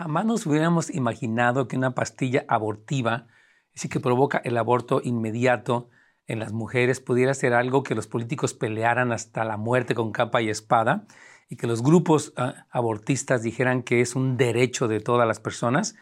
jamás 0.00 0.24
nos 0.24 0.46
hubiéramos 0.46 0.88
imaginado 0.88 1.68
que 1.68 1.76
una 1.76 1.90
pastilla 1.94 2.46
abortiva, 2.48 3.26
sí 3.74 3.90
que 3.90 4.00
provoca 4.00 4.40
el 4.42 4.56
aborto 4.56 5.02
inmediato 5.04 5.90
en 6.26 6.38
las 6.38 6.54
mujeres, 6.54 7.00
pudiera 7.00 7.34
ser 7.34 7.52
algo 7.52 7.82
que 7.82 7.94
los 7.94 8.06
políticos 8.06 8.54
pelearan 8.54 9.12
hasta 9.12 9.44
la 9.44 9.58
muerte 9.58 9.94
con 9.94 10.10
capa 10.10 10.40
y 10.40 10.48
espada 10.48 11.06
y 11.50 11.56
que 11.56 11.66
los 11.66 11.82
grupos 11.82 12.32
ah, 12.38 12.66
abortistas 12.70 13.42
dijeran 13.42 13.82
que 13.82 14.00
es 14.00 14.16
un 14.16 14.38
derecho 14.38 14.88
de 14.88 15.00
todas 15.00 15.28
las 15.28 15.38
personas. 15.38 15.96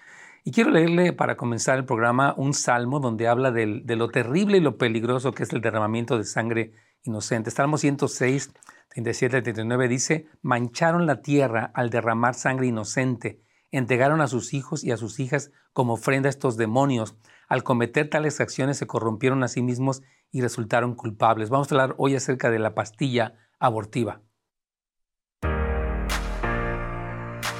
Y 0.44 0.52
quiero 0.52 0.70
leerle 0.70 1.12
para 1.12 1.36
comenzar 1.36 1.76
el 1.76 1.84
programa 1.84 2.34
un 2.36 2.54
salmo 2.54 3.00
donde 3.00 3.26
habla 3.26 3.50
de 3.50 3.96
lo 3.96 4.10
terrible 4.10 4.58
y 4.58 4.60
lo 4.60 4.78
peligroso 4.78 5.32
que 5.32 5.42
es 5.42 5.52
el 5.52 5.60
derramamiento 5.60 6.16
de 6.16 6.22
sangre 6.22 6.72
inocente. 7.02 7.50
Salmo 7.50 7.78
106, 7.78 8.52
37 8.90 9.42
39 9.42 9.88
dice, 9.88 10.28
mancharon 10.40 11.04
la 11.04 11.20
tierra 11.20 11.72
al 11.74 11.90
derramar 11.90 12.34
sangre 12.34 12.68
inocente, 12.68 13.42
entregaron 13.70 14.20
a 14.20 14.28
sus 14.28 14.54
hijos 14.54 14.84
y 14.84 14.92
a 14.92 14.96
sus 14.96 15.20
hijas 15.20 15.50
como 15.72 15.94
ofrenda 15.94 16.28
a 16.28 16.30
estos 16.30 16.56
demonios. 16.56 17.16
Al 17.48 17.62
cometer 17.62 18.08
tales 18.08 18.40
acciones 18.40 18.76
se 18.78 18.86
corrompieron 18.86 19.42
a 19.42 19.48
sí 19.48 19.62
mismos 19.62 20.02
y 20.30 20.40
resultaron 20.40 20.94
culpables. 20.94 21.50
Vamos 21.50 21.70
a 21.70 21.74
hablar 21.74 21.94
hoy 21.98 22.14
acerca 22.14 22.50
de 22.50 22.58
la 22.58 22.74
pastilla 22.74 23.34
abortiva. 23.58 24.22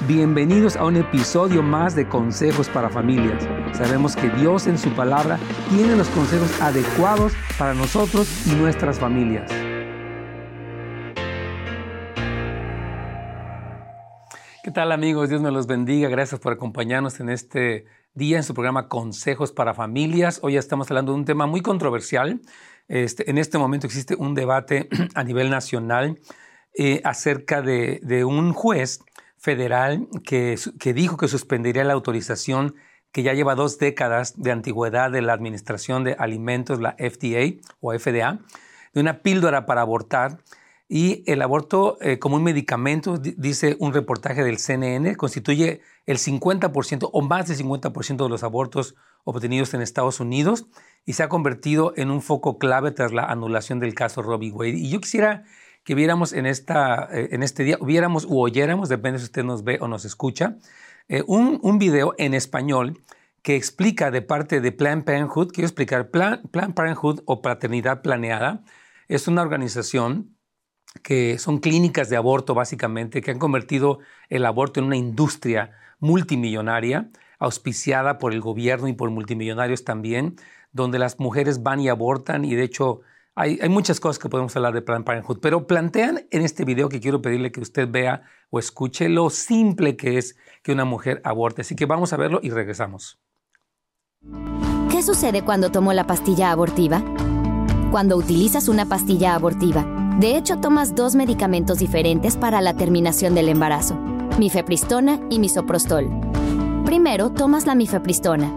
Bienvenidos 0.07 0.77
a 0.77 0.85
un 0.85 0.95
episodio 0.95 1.61
más 1.61 1.95
de 1.95 2.07
Consejos 2.07 2.69
para 2.69 2.89
Familias. 2.89 3.47
Sabemos 3.73 4.15
que 4.15 4.29
Dios 4.29 4.65
en 4.65 4.77
su 4.77 4.89
palabra 4.95 5.37
tiene 5.69 5.95
los 5.95 6.07
consejos 6.09 6.61
adecuados 6.61 7.33
para 7.57 7.73
nosotros 7.73 8.47
y 8.47 8.51
nuestras 8.55 8.97
familias. 8.97 9.68
¿Qué 14.69 14.73
tal 14.73 14.91
amigos? 14.91 15.29
Dios 15.29 15.41
me 15.41 15.49
los 15.49 15.65
bendiga. 15.65 16.09
Gracias 16.09 16.39
por 16.39 16.53
acompañarnos 16.53 17.19
en 17.19 17.29
este 17.29 17.85
día 18.13 18.37
en 18.37 18.43
su 18.43 18.53
programa 18.53 18.87
Consejos 18.87 19.51
para 19.51 19.73
Familias. 19.73 20.41
Hoy 20.43 20.57
estamos 20.57 20.91
hablando 20.91 21.11
de 21.11 21.17
un 21.17 21.25
tema 21.25 21.47
muy 21.47 21.61
controversial. 21.61 22.39
Este, 22.87 23.31
en 23.31 23.39
este 23.39 23.57
momento 23.57 23.87
existe 23.87 24.13
un 24.13 24.35
debate 24.35 24.87
a 25.15 25.23
nivel 25.23 25.49
nacional 25.49 26.19
eh, 26.77 27.01
acerca 27.03 27.63
de, 27.63 28.23
un 28.23 28.53
juez 28.53 28.99
federal 29.39 30.07
que, 30.23 30.55
que 30.79 30.93
dijo 30.93 31.17
que 31.17 31.27
suspendería 31.27 31.83
la 31.83 31.93
autorización 31.93 32.75
que 33.11 33.23
ya 33.23 33.33
lleva 33.33 33.55
dos 33.55 33.79
décadas 33.79 34.39
de 34.39 34.51
antigüedad 34.51 35.09
de 35.09 35.23
la 35.23 35.33
Administración 35.33 36.03
de 36.03 36.13
Alimentos, 36.13 36.79
la 36.79 36.95
FDA 36.99 37.59
o 37.79 37.91
FDA, 37.91 38.37
de 38.93 39.01
una 39.01 39.23
píldora 39.23 39.65
para 39.65 39.81
abortar. 39.81 40.37
Y 40.91 41.23
el 41.31 41.43
aborto 41.43 41.99
eh, 42.01 42.17
como 42.17 42.37
un 42.37 42.43
medicamento, 42.43 43.19
dice 43.19 43.77
un 43.79 43.93
reportaje 43.93 44.43
del 44.43 44.57
CNN, 44.57 45.15
constituye 45.17 45.81
el 46.07 46.17
50% 46.17 47.11
o 47.13 47.21
más 47.21 47.47
del 47.47 47.57
50% 47.57 48.23
de 48.23 48.29
los 48.29 48.41
abortos 48.41 48.95
obtenidos 49.23 49.75
en 49.75 49.81
Estados 49.81 50.19
Unidos 50.19 50.65
y 51.05 51.13
se 51.13 51.21
ha 51.21 51.29
convertido 51.29 51.93
en 51.95 52.09
un 52.09 52.23
foco 52.23 52.57
clave 52.57 52.89
tras 52.89 53.13
la 53.13 53.25
anulación 53.25 53.79
del 53.79 53.93
caso 53.93 54.23
Robbie 54.23 54.51
Wade. 54.51 54.79
Y 54.79 54.89
yo 54.89 54.99
quisiera 54.99 55.43
que 55.83 55.93
viéramos 55.93 56.33
en, 56.33 56.47
esta, 56.47 57.07
eh, 57.11 57.29
en 57.33 57.43
este 57.43 57.63
día, 57.63 57.77
viéramos 57.79 58.25
u 58.25 58.39
oyéramos, 58.39 58.89
depende 58.89 59.19
si 59.19 59.25
usted 59.25 59.43
nos 59.43 59.63
ve 59.63 59.77
o 59.81 59.87
nos 59.87 60.05
escucha, 60.05 60.57
eh, 61.07 61.23
un, 61.27 61.59
un, 61.61 61.77
video 61.77 62.15
en 62.17 62.33
español 62.33 62.99
que 63.43 63.55
explica 63.55 64.09
de 64.09 64.23
parte 64.23 64.59
de 64.59 64.71
Planned 64.71 65.05
Parenthood, 65.05 65.51
quiero 65.51 65.67
explicar, 65.67 66.09
Plan, 66.09 66.41
Planned 66.49 66.73
Parenthood 66.73 67.21
o 67.25 67.43
Paternidad 67.43 68.01
Planeada, 68.01 68.63
es 69.07 69.27
una 69.27 69.43
organización 69.43 70.35
que 71.03 71.37
son 71.37 71.59
clínicas 71.59 72.09
de 72.09 72.17
aborto 72.17 72.53
básicamente, 72.53 73.21
que 73.21 73.31
han 73.31 73.39
convertido 73.39 73.99
el 74.29 74.45
aborto 74.45 74.79
en 74.79 74.87
una 74.87 74.97
industria 74.97 75.71
multimillonaria, 75.99 77.09
auspiciada 77.37 78.17
por 78.17 78.33
el 78.33 78.41
gobierno 78.41 78.87
y 78.87 78.93
por 78.93 79.09
multimillonarios 79.11 79.83
también, 79.83 80.35
donde 80.71 80.99
las 80.99 81.19
mujeres 81.19 81.63
van 81.63 81.79
y 81.79 81.89
abortan 81.89 82.45
y 82.45 82.55
de 82.55 82.63
hecho 82.63 83.01
hay, 83.35 83.57
muchas 83.69 84.01
cosas 84.01 84.19
que 84.19 84.27
podemos 84.27 84.53
hablar 84.57 84.73
de 84.73 84.81
Planned 84.81 85.05
Parenthood, 85.05 85.39
pero 85.39 85.65
plantean 85.65 86.27
en 86.29 86.41
este 86.41 86.65
video 86.65 86.89
que 86.89 86.99
quiero 86.99 87.21
pedirle 87.21 87.53
que 87.53 87.61
usted 87.61 87.87
vea 87.89 88.23
o 88.49 88.59
escuche 88.59 89.07
lo 89.07 89.29
simple 89.29 89.95
que 89.95 90.17
es 90.17 90.35
que 90.61 90.73
una 90.73 90.83
mujer 90.83 91.21
aborte. 91.23 91.61
Así 91.61 91.73
que 91.73 91.85
vamos 91.85 92.11
a 92.11 92.17
verlo 92.17 92.41
y 92.43 92.49
regresamos. 92.49 93.17
¿Qué 94.91 95.01
sucede 95.01 95.43
cuando 95.43 95.71
tomo 95.71 95.93
la 95.93 96.05
pastilla 96.05 96.51
abortiva? 96.51 97.01
Cuando 97.91 98.17
utilizas 98.17 98.67
una 98.67 98.87
pastilla 98.87 99.35
abortiva, 99.35 100.08
de 100.19 100.37
hecho 100.37 100.57
tomas 100.57 100.95
dos 100.95 101.15
medicamentos 101.15 101.79
diferentes 101.79 102.37
para 102.37 102.61
la 102.61 102.75
terminación 102.75 103.33
del 103.33 103.49
embarazo, 103.49 103.95
mifepristona 104.37 105.19
y 105.29 105.39
misoprostol. 105.39 106.09
Primero 106.85 107.31
tomas 107.31 107.65
la 107.65 107.75
mifepristona. 107.75 108.53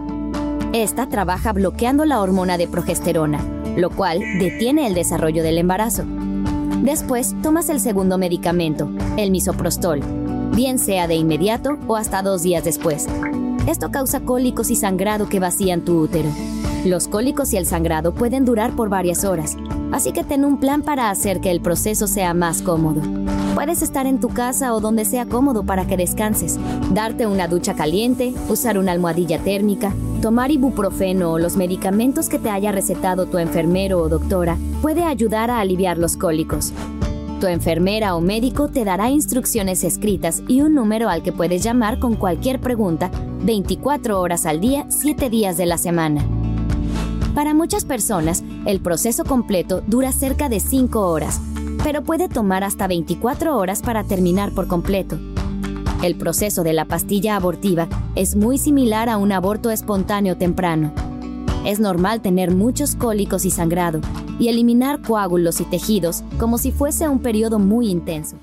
Esta 0.73 1.07
trabaja 1.07 1.53
bloqueando 1.53 2.05
la 2.05 2.21
hormona 2.21 2.57
de 2.57 2.67
progesterona 2.67 3.39
lo 3.75 3.89
cual 3.89 4.19
detiene 4.39 4.87
el 4.87 4.93
desarrollo 4.93 5.43
del 5.43 5.57
embarazo. 5.57 6.03
Después 6.81 7.35
tomas 7.41 7.69
el 7.69 7.79
segundo 7.79 8.17
medicamento, 8.17 8.89
el 9.17 9.31
misoprostol, 9.31 10.01
bien 10.53 10.79
sea 10.79 11.07
de 11.07 11.15
inmediato 11.15 11.77
o 11.87 11.95
hasta 11.95 12.21
dos 12.21 12.43
días 12.43 12.63
después. 12.63 13.07
Esto 13.67 13.91
causa 13.91 14.19
cólicos 14.19 14.69
y 14.69 14.75
sangrado 14.75 15.29
que 15.29 15.39
vacían 15.39 15.81
tu 15.81 16.01
útero. 16.01 16.29
Los 16.85 17.07
cólicos 17.07 17.53
y 17.53 17.57
el 17.57 17.65
sangrado 17.65 18.13
pueden 18.13 18.43
durar 18.43 18.75
por 18.75 18.89
varias 18.89 19.23
horas, 19.23 19.55
así 19.93 20.11
que 20.11 20.23
ten 20.23 20.43
un 20.43 20.59
plan 20.59 20.81
para 20.81 21.09
hacer 21.09 21.39
que 21.39 21.51
el 21.51 21.61
proceso 21.61 22.07
sea 22.07 22.33
más 22.33 22.61
cómodo. 22.61 23.01
Puedes 23.53 23.83
estar 23.83 24.07
en 24.07 24.19
tu 24.19 24.29
casa 24.29 24.73
o 24.73 24.81
donde 24.81 25.05
sea 25.05 25.27
cómodo 25.27 25.63
para 25.63 25.85
que 25.85 25.95
descanses, 25.95 26.59
darte 26.91 27.27
una 27.27 27.47
ducha 27.47 27.75
caliente, 27.75 28.33
usar 28.49 28.79
una 28.79 28.91
almohadilla 28.91 29.37
térmica, 29.39 29.93
tomar 30.21 30.49
ibuprofeno 30.51 31.31
o 31.31 31.39
los 31.39 31.55
medicamentos 31.55 32.27
que 32.27 32.39
te 32.39 32.49
haya 32.49 32.71
recetado 32.71 33.27
tu 33.27 33.37
enfermero 33.37 33.99
o 33.99 34.09
doctora 34.09 34.57
puede 34.81 35.03
ayudar 35.03 35.51
a 35.51 35.59
aliviar 35.59 35.99
los 35.99 36.17
cólicos. 36.17 36.73
Tu 37.39 37.47
enfermera 37.47 38.15
o 38.15 38.21
médico 38.21 38.69
te 38.69 38.85
dará 38.85 39.11
instrucciones 39.11 39.83
escritas 39.83 40.41
y 40.47 40.61
un 40.61 40.73
número 40.73 41.09
al 41.09 41.21
que 41.21 41.31
puedes 41.31 41.61
llamar 41.61 41.99
con 41.99 42.15
cualquier 42.15 42.59
pregunta 42.59 43.11
24 43.43 44.19
horas 44.19 44.47
al 44.47 44.59
día, 44.59 44.85
7 44.89 45.29
días 45.29 45.57
de 45.57 45.67
la 45.67 45.77
semana. 45.77 46.25
Para 47.35 47.55
muchas 47.55 47.83
personas, 47.83 48.43
el 48.67 48.79
proceso 48.79 49.25
completo 49.25 49.81
dura 49.87 50.11
cerca 50.11 50.49
de 50.49 50.59
5 50.59 50.99
horas, 50.99 51.41
pero 51.83 52.03
puede 52.03 52.29
tomar 52.29 52.63
hasta 52.63 52.85
24 52.85 53.57
horas 53.57 53.81
para 53.81 54.03
terminar 54.03 54.51
por 54.53 54.67
completo. 54.67 55.17
El 56.03 56.15
proceso 56.15 56.63
de 56.63 56.73
la 56.73 56.85
pastilla 56.85 57.35
abortiva 57.35 57.87
es 58.15 58.35
muy 58.35 58.59
similar 58.59 59.09
a 59.09 59.17
un 59.17 59.31
aborto 59.31 59.71
espontáneo 59.71 60.37
temprano. 60.37 60.93
Es 61.65 61.79
normal 61.79 62.21
tener 62.21 62.51
muchos 62.51 62.95
cólicos 62.95 63.45
y 63.45 63.49
sangrado 63.49 63.99
y 64.37 64.49
eliminar 64.49 65.01
coágulos 65.01 65.59
y 65.59 65.65
tejidos 65.65 66.23
como 66.39 66.59
si 66.59 66.71
fuese 66.71 67.07
un 67.09 67.19
periodo 67.19 67.57
muy 67.57 67.89
intenso. 67.89 68.37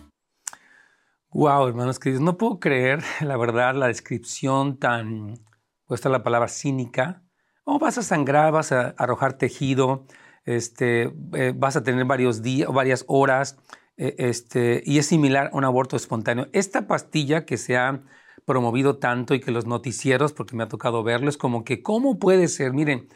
Wow, 1.31 1.69
hermanos 1.69 2.01
queridos, 2.01 2.25
no 2.25 2.37
puedo 2.37 2.59
creer, 2.59 3.05
la 3.21 3.37
verdad, 3.37 3.77
la 3.77 3.87
descripción 3.87 4.79
tan, 4.79 5.39
puesta 5.87 6.09
la 6.09 6.25
palabra 6.25 6.49
cínica, 6.49 7.23
o 7.65 7.79
vas 7.79 7.99
a 7.99 8.03
sangrar, 8.03 8.53
vas 8.53 8.73
a 8.73 8.95
arrojar 8.99 9.35
tejido, 9.35 10.07
este, 10.45 11.13
eh, 11.35 11.53
vas 11.55 11.77
a 11.77 11.83
tener 11.85 12.05
varios 12.05 12.43
días, 12.43 12.73
varias 12.73 13.05
horas, 13.09 13.59
eh, 13.97 14.15
este, 14.19 14.83
y 14.85 14.99
es 14.99 15.07
similar 15.07 15.51
a 15.53 15.57
un 15.57 15.65
aborto 15.65 15.97
espontáneo. 15.97 16.49
Esta 16.53 16.87
pastilla 16.87 17.45
que 17.45 17.57
se 17.57 17.77
ha 17.77 18.03
promovido 18.47 18.99
tanto 18.99 19.35
y 19.35 19.41
que 19.41 19.51
los 19.51 19.67
noticieros, 19.67 20.33
porque 20.33 20.57
me 20.57 20.65
ha 20.65 20.69
tocado 20.69 21.03
verlo, 21.03 21.29
es 21.29 21.37
como 21.37 21.65
que, 21.65 21.83
¿cómo 21.83 22.19
puede 22.19 22.49
ser? 22.49 22.73
Miren, 22.73 23.09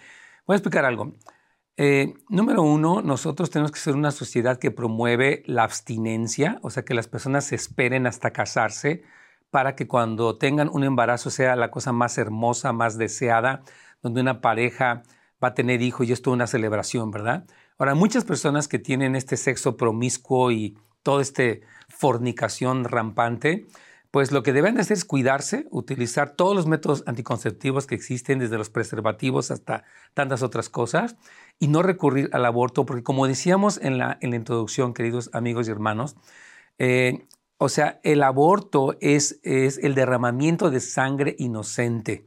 voy 0.46 0.54
a 0.54 0.58
explicar 0.58 0.84
algo. 0.84 1.14
Eh, 1.76 2.14
número 2.28 2.62
uno, 2.62 3.02
nosotros 3.02 3.50
tenemos 3.50 3.72
que 3.72 3.80
ser 3.80 3.94
una 3.96 4.12
sociedad 4.12 4.58
que 4.58 4.70
promueve 4.70 5.42
la 5.46 5.64
abstinencia, 5.64 6.58
o 6.62 6.70
sea, 6.70 6.84
que 6.84 6.94
las 6.94 7.08
personas 7.08 7.46
se 7.46 7.56
esperen 7.56 8.06
hasta 8.06 8.32
casarse 8.32 9.02
para 9.50 9.74
que 9.74 9.88
cuando 9.88 10.38
tengan 10.38 10.68
un 10.68 10.84
embarazo 10.84 11.30
sea 11.30 11.56
la 11.56 11.70
cosa 11.70 11.92
más 11.92 12.18
hermosa, 12.18 12.72
más 12.72 12.96
deseada, 12.98 13.62
donde 14.04 14.20
una 14.20 14.40
pareja 14.40 15.02
va 15.42 15.48
a 15.48 15.54
tener 15.54 15.82
hijos 15.82 16.06
y 16.06 16.12
es 16.12 16.24
una 16.26 16.46
celebración, 16.46 17.10
¿verdad? 17.10 17.46
Ahora, 17.78 17.94
muchas 17.94 18.24
personas 18.24 18.68
que 18.68 18.78
tienen 18.78 19.16
este 19.16 19.36
sexo 19.36 19.76
promiscuo 19.76 20.52
y 20.52 20.78
toda 21.02 21.22
esta 21.22 21.42
fornicación 21.88 22.84
rampante, 22.84 23.66
pues 24.10 24.30
lo 24.30 24.42
que 24.42 24.52
deben 24.52 24.78
hacer 24.78 24.96
es 24.96 25.04
cuidarse, 25.04 25.66
utilizar 25.70 26.36
todos 26.36 26.54
los 26.54 26.66
métodos 26.66 27.02
anticonceptivos 27.06 27.86
que 27.86 27.94
existen, 27.94 28.38
desde 28.38 28.58
los 28.58 28.70
preservativos 28.70 29.50
hasta 29.50 29.84
tantas 30.12 30.42
otras 30.42 30.68
cosas, 30.68 31.16
y 31.58 31.68
no 31.68 31.82
recurrir 31.82 32.28
al 32.32 32.44
aborto, 32.44 32.84
porque 32.84 33.02
como 33.02 33.26
decíamos 33.26 33.80
en 33.82 33.98
la, 33.98 34.18
en 34.20 34.30
la 34.30 34.36
introducción, 34.36 34.92
queridos 34.92 35.30
amigos 35.32 35.66
y 35.66 35.70
hermanos, 35.70 36.14
eh, 36.78 37.26
o 37.56 37.70
sea, 37.70 38.00
el 38.02 38.22
aborto 38.22 38.96
es, 39.00 39.40
es 39.42 39.78
el 39.78 39.94
derramamiento 39.94 40.70
de 40.70 40.80
sangre 40.80 41.34
inocente. 41.38 42.26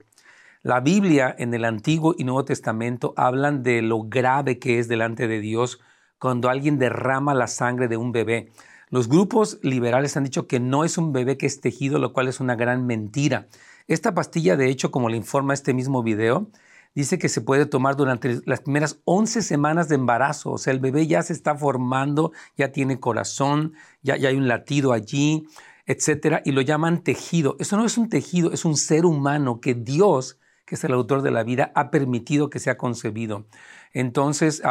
La 0.64 0.80
Biblia 0.80 1.36
en 1.38 1.54
el 1.54 1.66
Antiguo 1.66 2.16
y 2.18 2.24
Nuevo 2.24 2.44
Testamento 2.44 3.14
hablan 3.16 3.62
de 3.62 3.84
lo 3.84 4.04
grave 4.04 4.58
que 4.58 4.80
es 4.80 4.88
delante 4.88 5.28
de 5.28 5.40
Dios 5.40 5.80
cuando 6.18 6.50
alguien 6.50 6.80
derrama 6.80 7.36
la 7.36 7.46
sangre 7.46 7.88
de 7.88 7.96
un 7.96 8.12
bebé. 8.12 8.52
Los 8.90 9.08
grupos 9.08 9.60
liberales 9.62 10.18
han 10.18 10.24
dicho 10.24 10.48
que 10.48 10.60
no 10.60 10.84
es 10.84 10.98
un 10.98 11.14
bebé 11.14 11.38
que 11.38 11.46
es 11.46 11.62
tejido, 11.62 12.00
lo 12.00 12.12
cual 12.12 12.28
es 12.28 12.40
una 12.40 12.56
gran 12.56 12.88
mentira. 12.88 13.48
Esta 13.88 14.16
pastilla, 14.16 14.58
de 14.58 14.70
hecho, 14.70 14.90
como 14.90 15.10
le 15.10 15.18
informa 15.18 15.54
este 15.54 15.76
mismo 15.76 16.02
video, 16.02 16.50
dice 16.96 17.20
que 17.20 17.30
se 17.30 17.42
puede 17.42 17.68
tomar 17.68 17.96
durante 17.96 18.42
las 18.46 18.62
primeras 18.62 19.00
11 19.04 19.44
semanas 19.44 19.90
de 19.90 19.96
embarazo. 19.96 20.54
O 20.54 20.58
sea, 20.58 20.74
el 20.74 20.80
bebé 20.80 21.06
ya 21.06 21.22
se 21.22 21.34
está 21.34 21.56
formando, 21.56 22.32
ya 22.58 22.72
tiene 22.72 23.00
corazón, 23.00 23.74
ya, 24.02 24.18
ya 24.18 24.30
hay 24.30 24.38
un 24.38 24.48
latido 24.48 24.92
allí, 24.92 25.46
etcétera, 25.86 26.42
y 26.44 26.52
lo 26.52 26.62
llaman 26.62 27.04
tejido. 27.04 27.58
Eso 27.60 27.78
no 27.78 27.86
es 27.86 27.98
un 28.00 28.10
tejido, 28.10 28.52
es 28.52 28.66
un 28.66 28.76
ser 28.76 29.06
humano 29.06 29.62
que 29.62 29.76
Dios, 29.76 30.40
que 30.68 30.76
es 30.76 30.84
el 30.84 30.94
autor 30.94 31.22
de 31.24 31.32
la 31.32 31.44
vida, 31.44 31.72
ha 31.76 31.90
permitido 31.90 32.50
que 32.50 32.60
sea 32.60 32.78
concebido. 32.78 33.46
Entonces, 33.94 34.62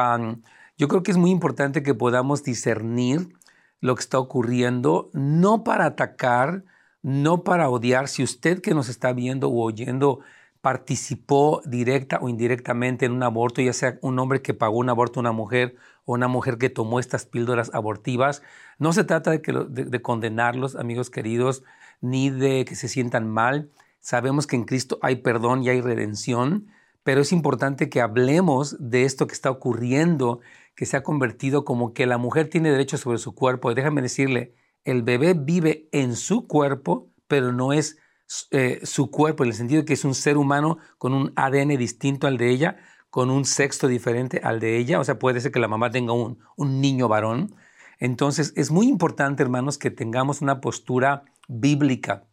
yo 0.77 0.89
creo 0.89 1.03
que 1.03 1.11
es 1.11 1.17
muy 1.17 1.31
importante 1.31 1.83
que 1.83 1.95
podamos 1.95 2.45
discernir 2.45 3.35
lo 3.81 3.95
que 3.95 4.03
está 4.03 4.19
ocurriendo, 4.19 5.11
no 5.15 5.65
para 5.65 5.87
atacar, 5.87 6.65
no 7.03 7.45
para 7.45 7.71
odiar. 7.71 8.09
Si 8.09 8.23
usted 8.23 8.61
que 8.61 8.75
nos 8.75 8.91
está 8.91 9.15
viendo 9.15 9.49
o 9.49 9.65
oyendo 9.65 10.21
participó 10.61 11.63
directa 11.65 12.19
o 12.21 12.29
indirectamente 12.29 13.07
en 13.07 13.13
un 13.13 13.23
aborto, 13.23 13.63
ya 13.63 13.73
sea 13.73 13.99
un 14.03 14.19
hombre 14.19 14.43
que 14.43 14.53
pagó 14.53 14.79
un 14.79 14.91
aborto 14.91 15.21
a 15.21 15.23
una 15.23 15.33
mujer 15.33 15.77
o 16.05 16.13
una 16.13 16.29
mujer 16.29 16.59
que 16.59 16.69
tomó 16.69 17.01
estas 17.01 17.25
píldoras 17.25 17.71
abortivas, 17.73 18.43
no 18.79 18.93
se 18.93 19.05
trata 19.05 19.31
de, 19.31 19.41
que 19.41 19.53
de 19.53 20.03
condenarlos, 20.03 20.77
amigos 20.77 21.09
queridos, 21.09 21.63
ni 22.03 22.29
de 22.29 22.67
que 22.67 22.75
se 22.75 22.89
sientan 22.89 23.31
mal. 23.31 23.71
Sabemos 24.07 24.47
que 24.47 24.55
en 24.55 24.63
Cristo 24.63 25.01
hay 25.03 25.17
perdón 25.17 25.65
y 25.65 25.69
hay 25.69 25.81
redención, 25.81 26.69
pero 27.03 27.23
es 27.23 27.33
importante 27.33 27.89
que 27.89 28.01
hablemos 28.01 28.77
de 28.79 29.03
esto 29.03 29.27
que 29.27 29.35
está 29.35 29.51
ocurriendo, 29.51 30.39
que 30.77 30.87
se 30.87 30.97
ha 30.97 31.03
convertido 31.03 31.65
como 31.65 31.93
que 31.93 32.07
la 32.07 32.17
mujer 32.17 32.49
tiene 32.49 32.71
derecho 32.71 32.99
sobre 32.99 33.19
su 33.19 33.35
cuerpo. 33.35 33.75
déjame 33.75 34.03
decirle, 34.03 34.55
el 34.85 35.03
bebé 35.03 35.35
vive 35.35 35.89
en 35.91 36.15
su 36.15 36.47
cuerpo, 36.47 37.11
pero 37.27 37.53
no 37.53 37.73
es 37.73 37.99
eh, 38.53 38.79
su 38.85 39.11
cuerpo, 39.11 39.43
en 39.43 39.49
el 39.49 39.57
sentido 39.57 39.83
de 39.83 39.87
que 39.87 39.95
es 39.95 40.05
un 40.05 40.15
ser 40.15 40.37
humano 40.37 40.79
con 40.99 41.13
un 41.13 41.33
ADN 41.35 41.77
distinto 41.77 42.29
al 42.29 42.37
de 42.37 42.51
ella, 42.51 42.77
con 43.11 43.29
un 43.29 43.45
sexo 43.45 43.89
diferente 43.89 44.41
al 44.45 44.61
de 44.61 44.77
ella. 44.79 45.01
O 45.01 45.05
sea, 45.05 45.19
puede 45.19 45.41
ser 45.41 45.51
que 45.51 45.59
la 45.59 45.67
mamá 45.67 45.91
tenga 45.91 46.13
un, 46.13 46.39
un 46.55 46.81
niño 46.81 47.09
varón. 47.09 47.57
Entonces, 47.99 48.53
es 48.55 48.71
muy 48.71 48.87
importante, 48.87 49.43
hermanos, 49.43 49.79
que 49.79 49.91
tengamos 49.91 50.43
una 50.43 50.61
postura 50.61 51.25
bíblica, 51.49 52.29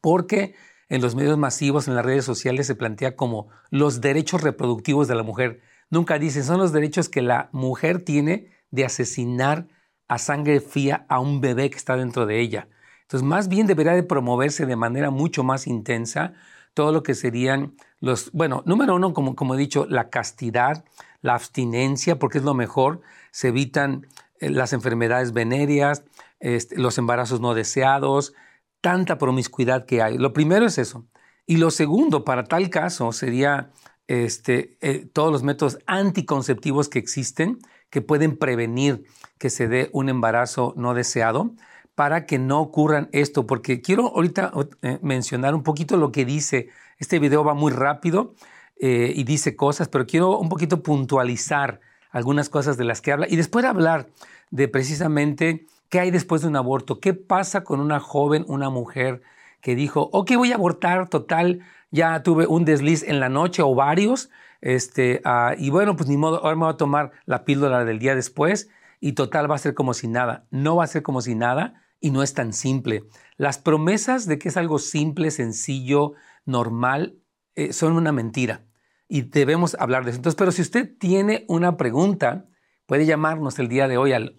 porque 0.00 0.54
en 0.92 1.00
los 1.00 1.14
medios 1.14 1.38
masivos, 1.38 1.88
en 1.88 1.94
las 1.94 2.04
redes 2.04 2.26
sociales, 2.26 2.66
se 2.66 2.74
plantea 2.74 3.16
como 3.16 3.48
los 3.70 4.02
derechos 4.02 4.42
reproductivos 4.42 5.08
de 5.08 5.14
la 5.14 5.22
mujer. 5.22 5.62
Nunca 5.88 6.18
dicen, 6.18 6.44
son 6.44 6.58
los 6.58 6.70
derechos 6.70 7.08
que 7.08 7.22
la 7.22 7.48
mujer 7.52 8.04
tiene 8.04 8.50
de 8.70 8.84
asesinar 8.84 9.68
a 10.06 10.18
sangre 10.18 10.60
fría 10.60 11.06
a 11.08 11.18
un 11.18 11.40
bebé 11.40 11.70
que 11.70 11.78
está 11.78 11.96
dentro 11.96 12.26
de 12.26 12.40
ella. 12.40 12.68
Entonces, 13.00 13.26
más 13.26 13.48
bien 13.48 13.66
debería 13.66 13.94
de 13.94 14.02
promoverse 14.02 14.66
de 14.66 14.76
manera 14.76 15.10
mucho 15.10 15.42
más 15.42 15.66
intensa 15.66 16.34
todo 16.74 16.92
lo 16.92 17.02
que 17.02 17.14
serían 17.14 17.72
los, 18.00 18.30
bueno, 18.32 18.62
número 18.66 18.94
uno, 18.94 19.14
como, 19.14 19.34
como 19.34 19.54
he 19.54 19.58
dicho, 19.58 19.86
la 19.88 20.10
castidad, 20.10 20.84
la 21.22 21.34
abstinencia, 21.34 22.18
porque 22.18 22.36
es 22.36 22.44
lo 22.44 22.52
mejor, 22.52 23.00
se 23.30 23.48
evitan 23.48 24.08
eh, 24.40 24.50
las 24.50 24.74
enfermedades 24.74 25.32
venéreas, 25.32 26.04
este, 26.38 26.76
los 26.76 26.98
embarazos 26.98 27.40
no 27.40 27.54
deseados, 27.54 28.34
tanta 28.82 29.16
promiscuidad 29.16 29.86
que 29.86 30.02
hay. 30.02 30.18
Lo 30.18 30.34
primero 30.34 30.66
es 30.66 30.76
eso. 30.76 31.06
Y 31.46 31.56
lo 31.56 31.70
segundo, 31.70 32.24
para 32.24 32.44
tal 32.44 32.68
caso, 32.68 33.12
sería 33.12 33.70
este, 34.06 34.76
eh, 34.82 35.06
todos 35.10 35.32
los 35.32 35.42
métodos 35.42 35.78
anticonceptivos 35.86 36.90
que 36.90 36.98
existen 36.98 37.58
que 37.88 38.02
pueden 38.02 38.36
prevenir 38.36 39.04
que 39.38 39.48
se 39.48 39.68
dé 39.68 39.88
un 39.92 40.08
embarazo 40.08 40.74
no 40.76 40.94
deseado 40.94 41.54
para 41.94 42.26
que 42.26 42.38
no 42.38 42.60
ocurran 42.60 43.08
esto, 43.12 43.46
porque 43.46 43.80
quiero 43.80 44.08
ahorita 44.08 44.52
eh, 44.82 44.98
mencionar 45.02 45.54
un 45.54 45.62
poquito 45.62 45.96
lo 45.96 46.10
que 46.10 46.24
dice, 46.24 46.68
este 46.98 47.18
video 47.18 47.44
va 47.44 47.54
muy 47.54 47.70
rápido 47.70 48.34
eh, 48.80 49.12
y 49.14 49.24
dice 49.24 49.56
cosas, 49.56 49.88
pero 49.88 50.06
quiero 50.06 50.38
un 50.38 50.48
poquito 50.48 50.82
puntualizar 50.82 51.80
algunas 52.10 52.48
cosas 52.48 52.76
de 52.76 52.84
las 52.84 53.00
que 53.00 53.12
habla 53.12 53.26
y 53.28 53.36
después 53.36 53.64
hablar 53.64 54.08
de 54.50 54.68
precisamente 54.68 55.66
qué 55.92 56.00
hay 56.00 56.10
después 56.10 56.40
de 56.40 56.48
un 56.48 56.56
aborto, 56.56 57.00
qué 57.00 57.12
pasa 57.12 57.64
con 57.64 57.78
una 57.78 58.00
joven, 58.00 58.46
una 58.48 58.70
mujer 58.70 59.20
que 59.60 59.76
dijo, 59.76 60.08
ok, 60.14 60.32
voy 60.36 60.50
a 60.50 60.54
abortar, 60.54 61.10
total, 61.10 61.60
ya 61.90 62.22
tuve 62.22 62.46
un 62.46 62.64
desliz 62.64 63.02
en 63.02 63.20
la 63.20 63.28
noche 63.28 63.60
o 63.60 63.74
varios, 63.74 64.30
este, 64.62 65.20
ah, 65.26 65.54
y 65.58 65.68
bueno, 65.68 65.94
pues 65.94 66.08
ni 66.08 66.16
modo, 66.16 66.42
ahora 66.42 66.56
me 66.56 66.64
voy 66.64 66.72
a 66.72 66.78
tomar 66.78 67.12
la 67.26 67.44
píldora 67.44 67.84
del 67.84 67.98
día 67.98 68.14
después 68.14 68.70
y 69.00 69.12
total 69.12 69.50
va 69.50 69.56
a 69.56 69.58
ser 69.58 69.74
como 69.74 69.92
si 69.92 70.08
nada. 70.08 70.46
No 70.50 70.76
va 70.76 70.84
a 70.84 70.86
ser 70.86 71.02
como 71.02 71.20
si 71.20 71.34
nada 71.34 71.82
y 72.00 72.10
no 72.10 72.22
es 72.22 72.32
tan 72.32 72.54
simple. 72.54 73.04
Las 73.36 73.58
promesas 73.58 74.26
de 74.26 74.38
que 74.38 74.48
es 74.48 74.56
algo 74.56 74.78
simple, 74.78 75.30
sencillo, 75.30 76.14
normal, 76.46 77.18
eh, 77.54 77.74
son 77.74 77.92
una 77.92 78.12
mentira 78.12 78.64
y 79.08 79.22
debemos 79.22 79.76
hablar 79.78 80.04
de 80.04 80.12
eso. 80.12 80.20
Entonces, 80.20 80.38
pero 80.38 80.52
si 80.52 80.62
usted 80.62 80.96
tiene 80.98 81.44
una 81.48 81.76
pregunta, 81.76 82.46
puede 82.86 83.04
llamarnos 83.04 83.58
el 83.58 83.68
día 83.68 83.88
de 83.88 83.98
hoy 83.98 84.14
al 84.14 84.32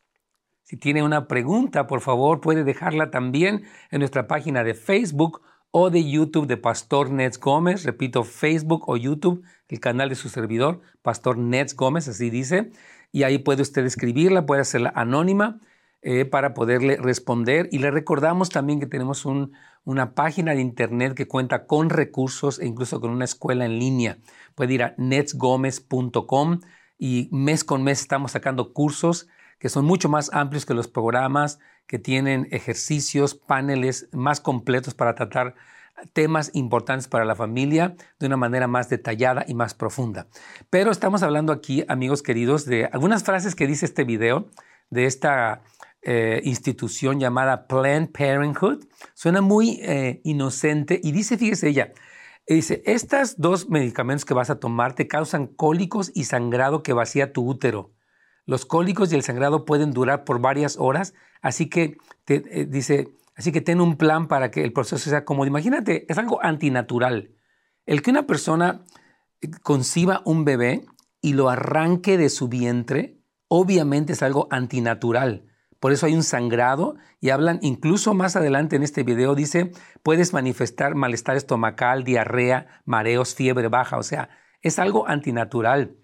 Si 0.63 0.77
tiene 0.77 1.03
una 1.03 1.27
pregunta, 1.27 1.87
por 1.87 2.01
favor, 2.01 2.41
puede 2.41 2.63
dejarla 2.63 3.11
también 3.11 3.63
en 3.91 3.99
nuestra 3.99 4.27
página 4.27 4.63
de 4.63 4.73
Facebook 4.73 5.41
o 5.71 5.89
de 5.89 6.09
YouTube 6.09 6.47
de 6.47 6.57
Pastor 6.57 7.11
Nets 7.11 7.39
Gómez. 7.39 7.83
Repito, 7.83 8.23
Facebook 8.23 8.83
o 8.87 8.97
YouTube, 8.97 9.43
el 9.67 9.79
canal 9.79 10.09
de 10.09 10.15
su 10.15 10.29
servidor, 10.29 10.81
Pastor 11.01 11.37
Nets 11.37 11.75
Gómez, 11.75 12.07
así 12.07 12.29
dice. 12.29 12.71
Y 13.11 13.23
ahí 13.23 13.39
puede 13.39 13.61
usted 13.61 13.85
escribirla, 13.85 14.45
puede 14.45 14.61
hacerla 14.61 14.91
anónima 14.95 15.59
eh, 16.03 16.25
para 16.25 16.53
poderle 16.53 16.97
responder. 16.97 17.69
Y 17.71 17.79
le 17.79 17.89
recordamos 17.91 18.49
también 18.49 18.79
que 18.79 18.87
tenemos 18.87 19.25
una 19.25 20.13
página 20.13 20.53
de 20.53 20.61
internet 20.61 21.13
que 21.13 21.27
cuenta 21.27 21.65
con 21.65 21.89
recursos 21.89 22.59
e 22.59 22.67
incluso 22.67 22.99
con 23.01 23.09
una 23.09 23.25
escuela 23.25 23.65
en 23.65 23.79
línea. 23.79 24.17
Puede 24.53 24.73
ir 24.73 24.83
a 24.83 24.95
netsgomez.com 24.97 26.59
y 26.97 27.29
mes 27.31 27.63
con 27.63 27.83
mes 27.83 28.01
estamos 28.01 28.31
sacando 28.31 28.73
cursos 28.73 29.27
que 29.63 29.69
son 29.69 29.85
mucho 29.85 30.09
más 30.09 30.29
amplios 30.33 30.65
que 30.65 30.73
los 30.73 30.89
programas, 30.89 31.57
que 31.87 31.97
tienen 31.97 32.49
ejercicios, 32.51 33.33
paneles 33.33 34.09
más 34.11 34.41
completos 34.41 34.93
para 34.93 35.15
tratar 35.15 35.55
temas 36.11 36.51
importantes 36.53 37.07
para 37.07 37.23
la 37.23 37.33
familia 37.33 37.95
de 38.19 38.27
una 38.27 38.35
manera 38.35 38.67
más 38.67 38.89
detallada 38.89 39.45
y 39.47 39.53
más 39.53 39.73
profunda. 39.73 40.27
Pero 40.69 40.91
estamos 40.91 41.23
hablando 41.23 41.53
aquí, 41.53 41.85
amigos 41.87 42.23
queridos, 42.23 42.65
de 42.65 42.87
algunas 42.87 43.23
frases 43.23 43.55
que 43.55 43.65
dice 43.65 43.85
este 43.85 44.03
video 44.03 44.49
de 44.89 45.05
esta 45.05 45.61
eh, 46.05 46.41
institución 46.43 47.19
llamada 47.19 47.67
Planned 47.67 48.11
Parenthood. 48.11 48.85
Suena 49.13 49.41
muy 49.41 49.79
eh, 49.81 50.21
inocente 50.23 50.99
y 51.01 51.11
dice, 51.11 51.37
fíjese 51.37 51.69
ella, 51.69 51.93
dice, 52.47 52.83
estos 52.85 53.37
dos 53.37 53.69
medicamentos 53.69 54.25
que 54.25 54.33
vas 54.33 54.49
a 54.49 54.59
tomar 54.59 54.95
te 54.95 55.07
causan 55.07 55.47
cólicos 55.47 56.11
y 56.13 56.25
sangrado 56.25 56.83
que 56.83 56.93
vacía 56.93 57.31
tu 57.31 57.47
útero. 57.47 57.93
Los 58.45 58.65
cólicos 58.65 59.11
y 59.11 59.15
el 59.15 59.23
sangrado 59.23 59.63
pueden 59.63 59.91
durar 59.91 60.25
por 60.25 60.41
varias 60.41 60.77
horas, 60.77 61.13
así 61.41 61.69
que 61.69 61.95
te, 62.25 62.43
eh, 62.51 62.65
dice, 62.65 63.07
así 63.35 63.53
que 63.53 63.61
ten 63.61 63.79
un 63.79 63.95
plan 63.95 64.27
para 64.27 64.51
que 64.51 64.63
el 64.63 64.73
proceso 64.73 65.09
sea 65.09 65.23
cómodo. 65.23 65.47
Imagínate, 65.47 66.05
es 66.11 66.17
algo 66.17 66.43
antinatural. 66.43 67.31
El 67.85 68.01
que 68.01 68.11
una 68.11 68.27
persona 68.27 68.83
conciba 69.61 70.21
un 70.25 70.43
bebé 70.43 70.85
y 71.21 71.33
lo 71.33 71.49
arranque 71.49 72.17
de 72.17 72.29
su 72.29 72.49
vientre, 72.49 73.17
obviamente 73.47 74.13
es 74.13 74.21
algo 74.21 74.47
antinatural. 74.51 75.45
Por 75.83 75.91
eso 75.91 76.05
hay 76.05 76.15
un 76.15 76.23
sangrado 76.23 76.95
y 77.19 77.31
hablan 77.31 77.59
incluso 77.61 78.13
más 78.13 78.37
adelante 78.37 78.77
en 78.77 78.83
este 78.83 79.03
video, 79.03 79.35
dice, 79.35 79.73
puedes 80.01 80.31
manifestar 80.31 80.95
malestar 80.95 81.35
estomacal, 81.35 82.05
diarrea, 82.05 82.67
mareos, 82.85 83.35
fiebre 83.35 83.67
baja, 83.67 83.97
o 83.97 84.03
sea, 84.03 84.29
es 84.61 84.79
algo 84.79 85.09
antinatural. 85.09 85.97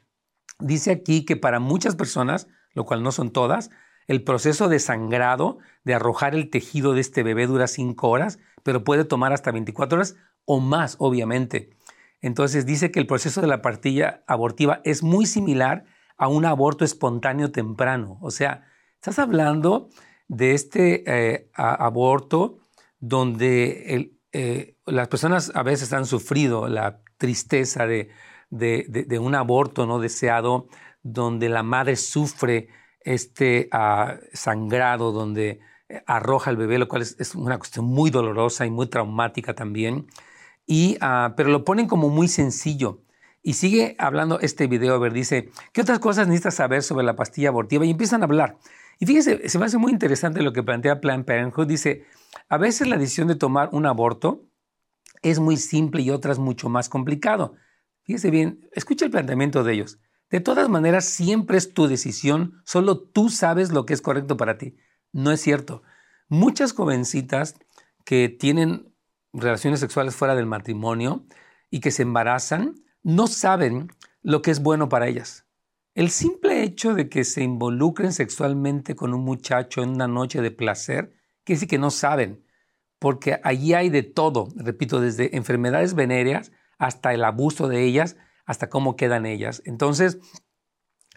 Dice 0.59 0.91
aquí 0.91 1.23
que 1.23 1.37
para 1.37 1.61
muchas 1.61 1.95
personas, 1.95 2.49
lo 2.73 2.83
cual 2.83 3.03
no 3.03 3.13
son 3.13 3.31
todas, 3.31 3.69
el 4.07 4.21
proceso 4.25 4.67
de 4.67 4.79
sangrado, 4.79 5.59
de 5.85 5.93
arrojar 5.93 6.35
el 6.35 6.49
tejido 6.49 6.93
de 6.93 6.99
este 6.99 7.23
bebé 7.23 7.47
dura 7.47 7.67
5 7.67 8.09
horas, 8.09 8.37
pero 8.63 8.83
puede 8.83 9.05
tomar 9.05 9.31
hasta 9.31 9.53
24 9.53 9.95
horas 9.95 10.17
o 10.43 10.59
más, 10.59 10.97
obviamente. 10.99 11.69
Entonces 12.19 12.65
dice 12.65 12.91
que 12.91 12.99
el 12.99 13.07
proceso 13.07 13.39
de 13.39 13.47
la 13.47 13.61
partilla 13.61 14.25
abortiva 14.27 14.81
es 14.83 15.03
muy 15.03 15.25
similar 15.25 15.85
a 16.17 16.27
un 16.27 16.43
aborto 16.43 16.83
espontáneo 16.83 17.53
temprano. 17.53 18.17
O 18.19 18.29
sea, 18.29 18.65
estás 19.01 19.19
hablando 19.19 19.89
de 20.27 20.53
este 20.53 21.03
eh, 21.07 21.49
aborto 21.53 22.59
donde 22.99 24.13
eh, 24.31 24.75
las 24.85 25.07
personas 25.07 25.51
a 25.55 25.63
veces 25.63 25.91
han 25.93 26.05
sufrido 26.05 26.67
la 26.67 27.01
tristeza 27.17 27.87
de 27.87 28.09
de, 28.49 29.19
un 29.19 29.35
aborto 29.35 29.85
no 29.85 29.99
deseado, 29.99 30.67
donde 31.03 31.49
la 31.49 31.63
madre 31.63 31.95
sufre 31.95 32.69
este 33.01 33.69
ah, 33.71 34.17
sangrado, 34.33 35.11
donde 35.11 35.59
eh, 35.87 36.03
arroja 36.05 36.49
al 36.49 36.57
bebé, 36.57 36.77
lo 36.77 36.87
cual 36.87 37.03
es, 37.03 37.35
una 37.35 37.57
cuestión 37.57 37.85
muy 37.85 38.09
dolorosa 38.09 38.65
y 38.65 38.71
muy 38.71 38.87
traumática 38.87 39.53
también. 39.53 40.07
Y, 40.65 40.97
ah, 41.01 41.33
pero 41.35 41.49
lo 41.49 41.63
ponen 41.63 41.87
como 41.87 42.09
muy 42.09 42.27
sencillo. 42.27 43.01
Y 43.41 43.53
sigue 43.53 43.95
hablando 43.99 44.39
este 44.41 44.67
video, 44.67 44.95
a 44.95 44.99
ver, 44.99 45.13
dice, 45.13 45.49
¿qué 45.71 45.81
otras 45.81 45.99
cosas 45.99 46.27
necesitas 46.27 46.55
saber 46.55 46.83
sobre 46.83 47.05
la 47.05 47.15
pastilla 47.15 47.49
abortiva? 47.49 47.85
Y 47.85 47.91
empiezan 47.91 48.21
a 48.21 48.25
hablar. 48.25 48.57
Y 48.99 49.05
fíjese, 49.05 49.47
se 49.47 49.57
me 49.57 49.65
hace 49.65 49.77
muy 49.77 49.93
interesante 49.93 50.41
lo 50.41 50.51
que 50.51 50.61
plantea 50.61 50.99
Planned 50.99 51.25
Parenthood. 51.25 51.67
Dice, 51.67 52.05
a 52.49 52.57
veces 52.57 52.87
la 52.87 52.97
decisión 52.97 53.29
de 53.29 53.35
tomar 53.35 53.69
un 53.71 53.85
aborto 53.85 54.45
es 55.21 55.39
muy 55.39 55.55
simple 55.55 56.01
y 56.01 56.11
otras 56.11 56.37
mucho 56.37 56.67
más 56.67 56.89
complicado. 56.89 57.55
Fíjese 58.03 58.29
bien, 58.29 58.67
escucha 58.73 59.05
el 59.05 59.11
planteamiento 59.11 59.63
de 59.63 59.73
ellos. 59.73 59.99
De 60.29 60.41
todas 60.41 60.67
maneras, 60.69 61.05
siempre 61.05 61.57
es 61.57 61.73
tu 61.73 61.87
decisión, 61.87 62.61
solo 62.65 62.99
tú 62.99 63.29
sabes 63.29 63.71
lo 63.71 63.85
que 63.85 63.93
es 63.93 64.01
correcto 64.01 64.37
para 64.37 64.57
ti. 64.57 64.75
No 65.11 65.31
es 65.31 65.41
cierto. 65.41 65.81
Muchas 66.27 66.73
jovencitas 66.73 67.55
que 68.05 68.29
tienen 68.29 68.93
relaciones 69.31 69.79
sexuales 69.79 70.15
fuera 70.15 70.35
del 70.35 70.45
matrimonio 70.45 71.25
y 71.71 71.79
que 71.79 71.91
se 71.91 72.03
embarazan, 72.03 72.75
no 73.01 73.27
saben 73.27 73.87
lo 74.21 74.41
que 74.41 74.51
es 74.51 74.61
bueno 74.61 74.89
para 74.89 75.07
ellas. 75.07 75.45
El 75.99 76.11
simple 76.11 76.63
hecho 76.63 76.93
de 76.93 77.09
que 77.09 77.25
se 77.25 77.43
involucren 77.43 78.13
sexualmente 78.13 78.95
con 78.95 79.13
un 79.13 79.25
muchacho 79.25 79.83
en 79.83 79.89
una 79.89 80.07
noche 80.07 80.41
de 80.41 80.49
placer, 80.49 81.09
quiere 81.43 81.57
decir 81.57 81.67
que 81.67 81.77
no 81.77 81.91
saben, 81.91 82.45
porque 82.99 83.41
allí 83.43 83.73
hay 83.73 83.89
de 83.89 84.03
todo, 84.03 84.47
repito, 84.55 85.01
desde 85.01 85.35
enfermedades 85.35 85.95
venéreas 85.95 86.53
hasta 86.77 87.13
el 87.13 87.21
abuso 87.25 87.67
de 87.67 87.83
ellas, 87.83 88.15
hasta 88.45 88.69
cómo 88.69 88.95
quedan 88.95 89.25
ellas. 89.25 89.61
Entonces, 89.65 90.19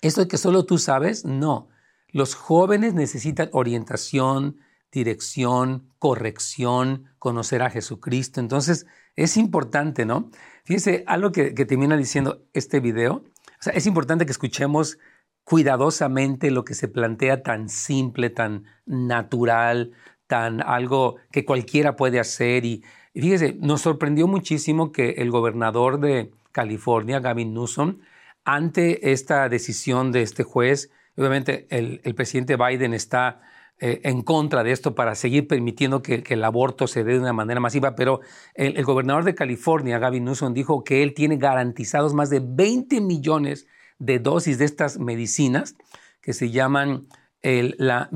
esto 0.01 0.23
de 0.23 0.27
que 0.27 0.37
solo 0.37 0.67
tú 0.67 0.79
sabes, 0.79 1.25
no. 1.25 1.69
Los 2.09 2.35
jóvenes 2.35 2.93
necesitan 2.93 3.51
orientación, 3.53 4.57
dirección, 4.91 5.93
corrección, 6.01 7.05
conocer 7.21 7.63
a 7.63 7.71
Jesucristo. 7.71 8.41
Entonces, 8.41 8.87
es 9.15 9.37
importante, 9.37 10.07
¿no? 10.07 10.33
Fíjense, 10.65 11.05
algo 11.07 11.31
que 11.31 11.53
termina 11.53 11.97
diciendo 11.97 12.49
este 12.53 12.81
video, 12.81 13.23
o 13.63 13.65
sea, 13.65 13.75
es 13.75 13.87
importante 13.87 14.27
que 14.27 14.33
escuchemos 14.33 14.99
cuidadosamente 15.45 16.51
lo 16.51 16.65
que 16.65 16.75
se 16.75 16.89
plantea 16.89 17.45
tan 17.45 17.69
simple, 17.69 18.29
tan 18.29 18.65
natural, 18.87 19.93
tan 20.27 20.61
algo 20.61 21.19
que 21.31 21.45
cualquiera 21.45 21.95
puede 21.95 22.19
hacer. 22.19 22.65
Y, 22.65 22.83
fíjese, 23.15 23.55
nos 23.61 23.83
sorprendió 23.83 24.27
muchísimo 24.27 24.91
que 24.91 25.11
el 25.19 25.31
gobernador 25.31 26.01
de 26.01 26.33
California, 26.51 27.21
Gavin 27.21 27.55
Newsom, 27.55 28.01
ante 28.45 29.13
esta 29.13 29.49
decisión 29.49 30.11
de 30.11 30.23
este 30.23 30.43
juez, 30.43 30.91
obviamente 31.17 31.69
el, 31.71 32.01
el 32.03 32.17
presidente 32.17 32.57
Biden 32.57 32.95
está 32.95 33.43
eh, 33.85 34.01
en 34.05 34.23
contra 34.23 34.63
de 34.63 34.71
esto 34.71 34.95
para 34.95 35.17
seguir 35.17 35.49
permitiendo 35.49 36.03
que, 36.03 36.23
el 36.29 36.45
aborto 36.45 36.87
se 36.87 37.03
dé 37.03 37.15
de 37.15 37.19
una 37.19 37.33
manera 37.33 37.59
masiva, 37.59 37.97
pero 37.97 38.21
el, 38.55 38.81
gobernador 38.85 39.25
de 39.25 39.35
California, 39.35 39.99
Gavin 39.99 40.25
Newsom, 40.25 40.55
dijo 40.55 40.85
que 40.85 41.03
él 41.03 41.15
tiene 41.15 41.37
garantizados 41.37 42.15
más 42.15 42.31
de 42.31 42.41
20 42.45 43.01
millones 43.01 43.67
de 43.99 44.21
dosis 44.21 44.59
de 44.59 44.67
estas 44.67 45.01
medicinas 45.01 45.75
que 46.21 46.33
se 46.33 46.53
llaman 46.53 47.09
la 47.43 48.09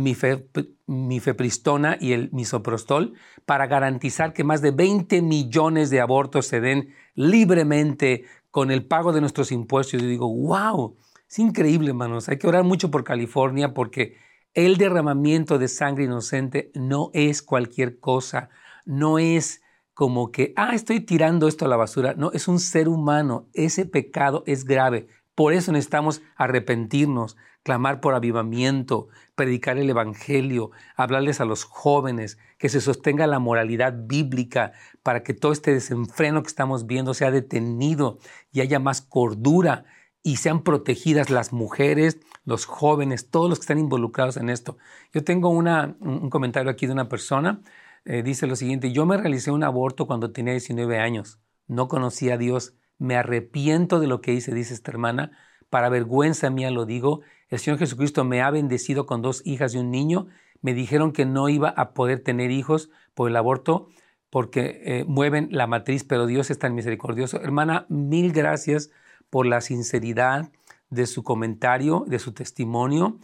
mifepristona 0.87 1.99
y 2.01 2.13
el 2.13 2.31
misoprostol 2.31 3.15
para 3.45 3.67
garantizar 3.67 4.33
que 4.33 4.45
más 4.45 4.63
de 4.63 4.71
20 4.71 5.21
millones 5.21 5.91
de 5.91 6.01
abortos 6.01 6.47
se 6.47 6.61
den 6.61 6.95
libremente 7.17 8.23
con 8.53 8.71
el 8.71 8.87
pago 8.87 9.13
de 9.13 9.21
nuestros 9.21 9.51
impuestos. 9.51 10.01
Y 10.01 10.07
digo, 10.07 10.33
wow, 10.33 10.97
es 11.29 11.41
increíble, 11.41 11.89
hermanos. 11.89 12.29
Hay 12.29 12.39
que 12.39 12.47
orar 12.47 12.63
mucho 12.63 12.89
por 12.89 13.03
California 13.03 13.75
porque 13.75 14.26
el 14.57 14.79
derramamiento 14.79 15.59
de 15.59 15.69
sangre 15.69 16.05
inocente 16.05 16.71
no 16.75 17.11
es 17.13 17.43
cualquier 17.43 18.01
cosa, 18.01 18.49
no 18.87 19.19
es 19.19 19.61
como 19.93 20.33
que, 20.33 20.55
ah, 20.57 20.75
estoy 20.75 21.01
tirando 21.01 21.47
esto 21.47 21.67
a 21.67 21.69
la 21.69 21.77
basura. 21.77 22.15
No, 22.17 22.33
es 22.33 22.49
un 22.49 22.59
ser 22.59 22.89
humano. 22.89 23.49
Ese 23.53 23.85
pecado 23.85 24.45
es 24.47 24.65
grave. 24.65 25.09
Por 25.35 25.53
eso 25.53 25.73
necesitamos 25.73 26.23
arrepentirnos, 26.37 27.37
clamar 27.63 28.01
por 28.01 28.15
avivamiento, 28.15 29.09
predicar 29.35 29.77
el 29.77 29.91
Evangelio, 29.91 30.71
hablarles 30.97 31.43
a 31.43 31.45
los 31.45 31.65
jóvenes, 31.65 32.39
que 32.57 32.71
se 32.71 32.81
sostenga 32.81 33.27
la 33.27 33.39
moralidad 33.39 33.95
bíblica 34.07 34.73
para 35.03 35.23
que 35.23 35.35
todo 35.35 35.53
este 35.53 35.75
desenfreno 35.75 36.43
que 36.43 36.49
estamos 36.49 36.87
viendo 36.87 37.13
sea 37.13 37.31
detenido 37.31 38.19
y 38.53 38.63
haya 38.63 38.79
más 38.79 39.03
cordura 39.03 39.85
y 40.27 40.39
sean 40.39 40.65
protegidas 40.65 41.31
las 41.31 41.53
mujeres, 41.53 42.19
los 42.45 42.65
jóvenes, 42.65 43.31
todos 43.31 43.49
los 43.49 43.61
que 43.61 43.63
están 43.63 43.79
involucrados 43.79 44.37
en 44.37 44.51
esto. 44.51 44.77
Yo 45.15 45.23
tengo 45.23 45.51
un 45.51 46.31
comentario 46.31 46.69
aquí 46.69 46.89
de 46.89 46.93
una 46.93 47.09
persona, 47.09 47.63
eh, 48.05 48.25
dice 48.25 48.49
lo 48.49 48.57
siguiente, 48.57 48.91
yo 48.91 49.07
me 49.07 49.17
realicé 49.17 49.53
un 49.53 49.63
aborto 49.63 50.09
cuando 50.09 50.33
tenía 50.33 50.51
19 50.51 50.99
años, 50.99 51.39
no 51.69 51.87
conocía 51.87 52.35
a 52.35 52.39
Dios, 52.39 52.75
me 52.99 53.15
arrepiento 53.15 54.01
de 54.01 54.09
lo 54.09 54.21
que 54.21 54.33
hice, 54.33 54.53
dice 54.53 54.75
esta 54.75 54.91
hermana, 54.91 55.31
para 55.71 55.91
vergüenza 55.91 56.51
mía 56.51 56.73
lo 56.73 56.87
digo, 56.87 57.21
el 57.49 57.61
Señor 57.61 57.79
Jesucristo 57.79 58.25
me 58.25 58.43
ha 58.43 58.51
bendecido 58.51 59.07
con 59.07 59.23
dos 59.23 59.43
hijas 59.45 59.77
y 59.77 59.79
un 59.79 59.93
niño, 59.93 60.27
me 60.61 60.75
dijeron 60.75 61.13
que 61.13 61.25
no 61.25 61.49
iba 61.49 61.69
a 61.69 61.95
poder 61.95 62.19
tener 62.19 62.51
hijos 62.51 62.91
por 63.15 63.31
el 63.31 63.37
aborto 63.37 63.87
porque 64.29 64.83
eh, 64.85 65.05
mueven 65.07 65.51
la 65.53 65.69
matriz, 65.69 66.03
pero 66.03 66.27
Dios 66.27 66.51
es 66.51 66.59
tan 66.59 66.75
misericordioso. 66.75 67.41
Hermana, 67.41 67.87
mil 67.89 68.33
gracias 68.33 68.91
por 69.31 69.47
la 69.47 69.61
sinceridad 69.61 70.51
de 70.91 71.07
su 71.07 71.23
comentario, 71.23 72.05
de 72.07 72.19
su 72.19 72.33
testimonio 72.33 73.19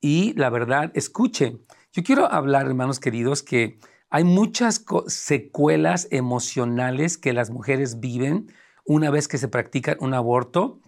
y 0.00 0.32
la 0.34 0.50
verdad, 0.50 0.92
escuche. 0.94 1.58
Yo 1.92 2.02
quiero 2.02 2.30
hablar, 2.30 2.66
hermanos 2.66 3.00
queridos, 3.00 3.42
que 3.42 3.78
hay 4.10 4.24
muchas 4.24 4.84
secuelas 5.06 6.08
emocionales 6.10 7.18
que 7.18 7.32
las 7.32 7.50
mujeres 7.50 8.00
viven 8.00 8.52
una 8.84 9.10
vez 9.10 9.28
que 9.28 9.38
se 9.38 9.48
practica 9.48 9.96
un 10.00 10.14
aborto, 10.14 10.80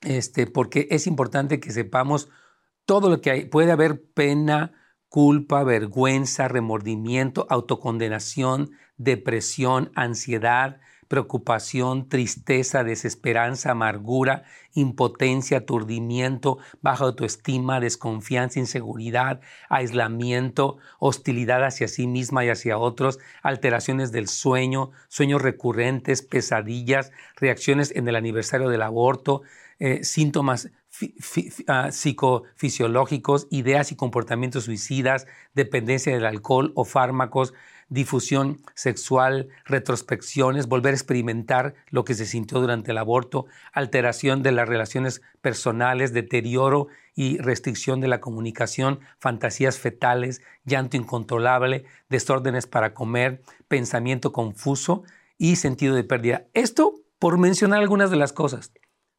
este, 0.00 0.46
porque 0.46 0.88
es 0.90 1.06
importante 1.06 1.60
que 1.60 1.72
sepamos 1.72 2.30
todo 2.86 3.10
lo 3.10 3.20
que 3.20 3.30
hay. 3.30 3.44
Puede 3.44 3.72
haber 3.72 4.02
pena, 4.02 4.72
culpa, 5.08 5.64
vergüenza, 5.64 6.48
remordimiento, 6.48 7.46
autocondenación, 7.50 8.70
depresión, 8.96 9.90
ansiedad, 9.94 10.80
preocupación, 11.08 12.08
tristeza, 12.08 12.84
desesperanza, 12.84 13.72
amargura, 13.72 14.44
impotencia, 14.74 15.58
aturdimiento, 15.58 16.58
baja 16.82 17.04
autoestima, 17.04 17.80
desconfianza, 17.80 18.60
inseguridad, 18.60 19.40
aislamiento, 19.68 20.76
hostilidad 20.98 21.64
hacia 21.64 21.88
sí 21.88 22.06
misma 22.06 22.44
y 22.44 22.50
hacia 22.50 22.78
otros, 22.78 23.18
alteraciones 23.42 24.12
del 24.12 24.28
sueño, 24.28 24.90
sueños 25.08 25.42
recurrentes, 25.42 26.22
pesadillas, 26.22 27.10
reacciones 27.36 27.92
en 27.96 28.06
el 28.06 28.16
aniversario 28.16 28.68
del 28.68 28.82
aborto, 28.82 29.42
eh, 29.80 30.04
síntomas 30.04 30.70
ah, 31.66 31.90
psicofisiológicos, 31.90 33.46
ideas 33.50 33.92
y 33.92 33.96
comportamientos 33.96 34.64
suicidas, 34.64 35.26
dependencia 35.54 36.12
del 36.12 36.26
alcohol 36.26 36.72
o 36.74 36.84
fármacos, 36.84 37.54
difusión 37.88 38.58
sexual, 38.74 39.48
retrospecciones, 39.64 40.68
volver 40.68 40.92
a 40.92 40.96
experimentar 40.96 41.74
lo 41.90 42.04
que 42.04 42.14
se 42.14 42.26
sintió 42.26 42.60
durante 42.60 42.90
el 42.90 42.98
aborto, 42.98 43.46
alteración 43.72 44.42
de 44.42 44.52
las 44.52 44.68
relaciones 44.68 45.22
personales, 45.40 46.12
deterioro 46.12 46.88
y 47.14 47.38
restricción 47.38 48.00
de 48.00 48.08
la 48.08 48.20
comunicación, 48.20 49.00
fantasías 49.18 49.78
fetales, 49.78 50.42
llanto 50.64 50.96
incontrolable, 50.96 51.84
desórdenes 52.08 52.66
para 52.66 52.94
comer, 52.94 53.42
pensamiento 53.68 54.32
confuso 54.32 55.02
y 55.38 55.56
sentido 55.56 55.94
de 55.94 56.04
pérdida. 56.04 56.46
Esto 56.52 56.94
por 57.18 57.38
mencionar 57.38 57.80
algunas 57.80 58.10
de 58.10 58.16
las 58.16 58.32
cosas 58.32 58.72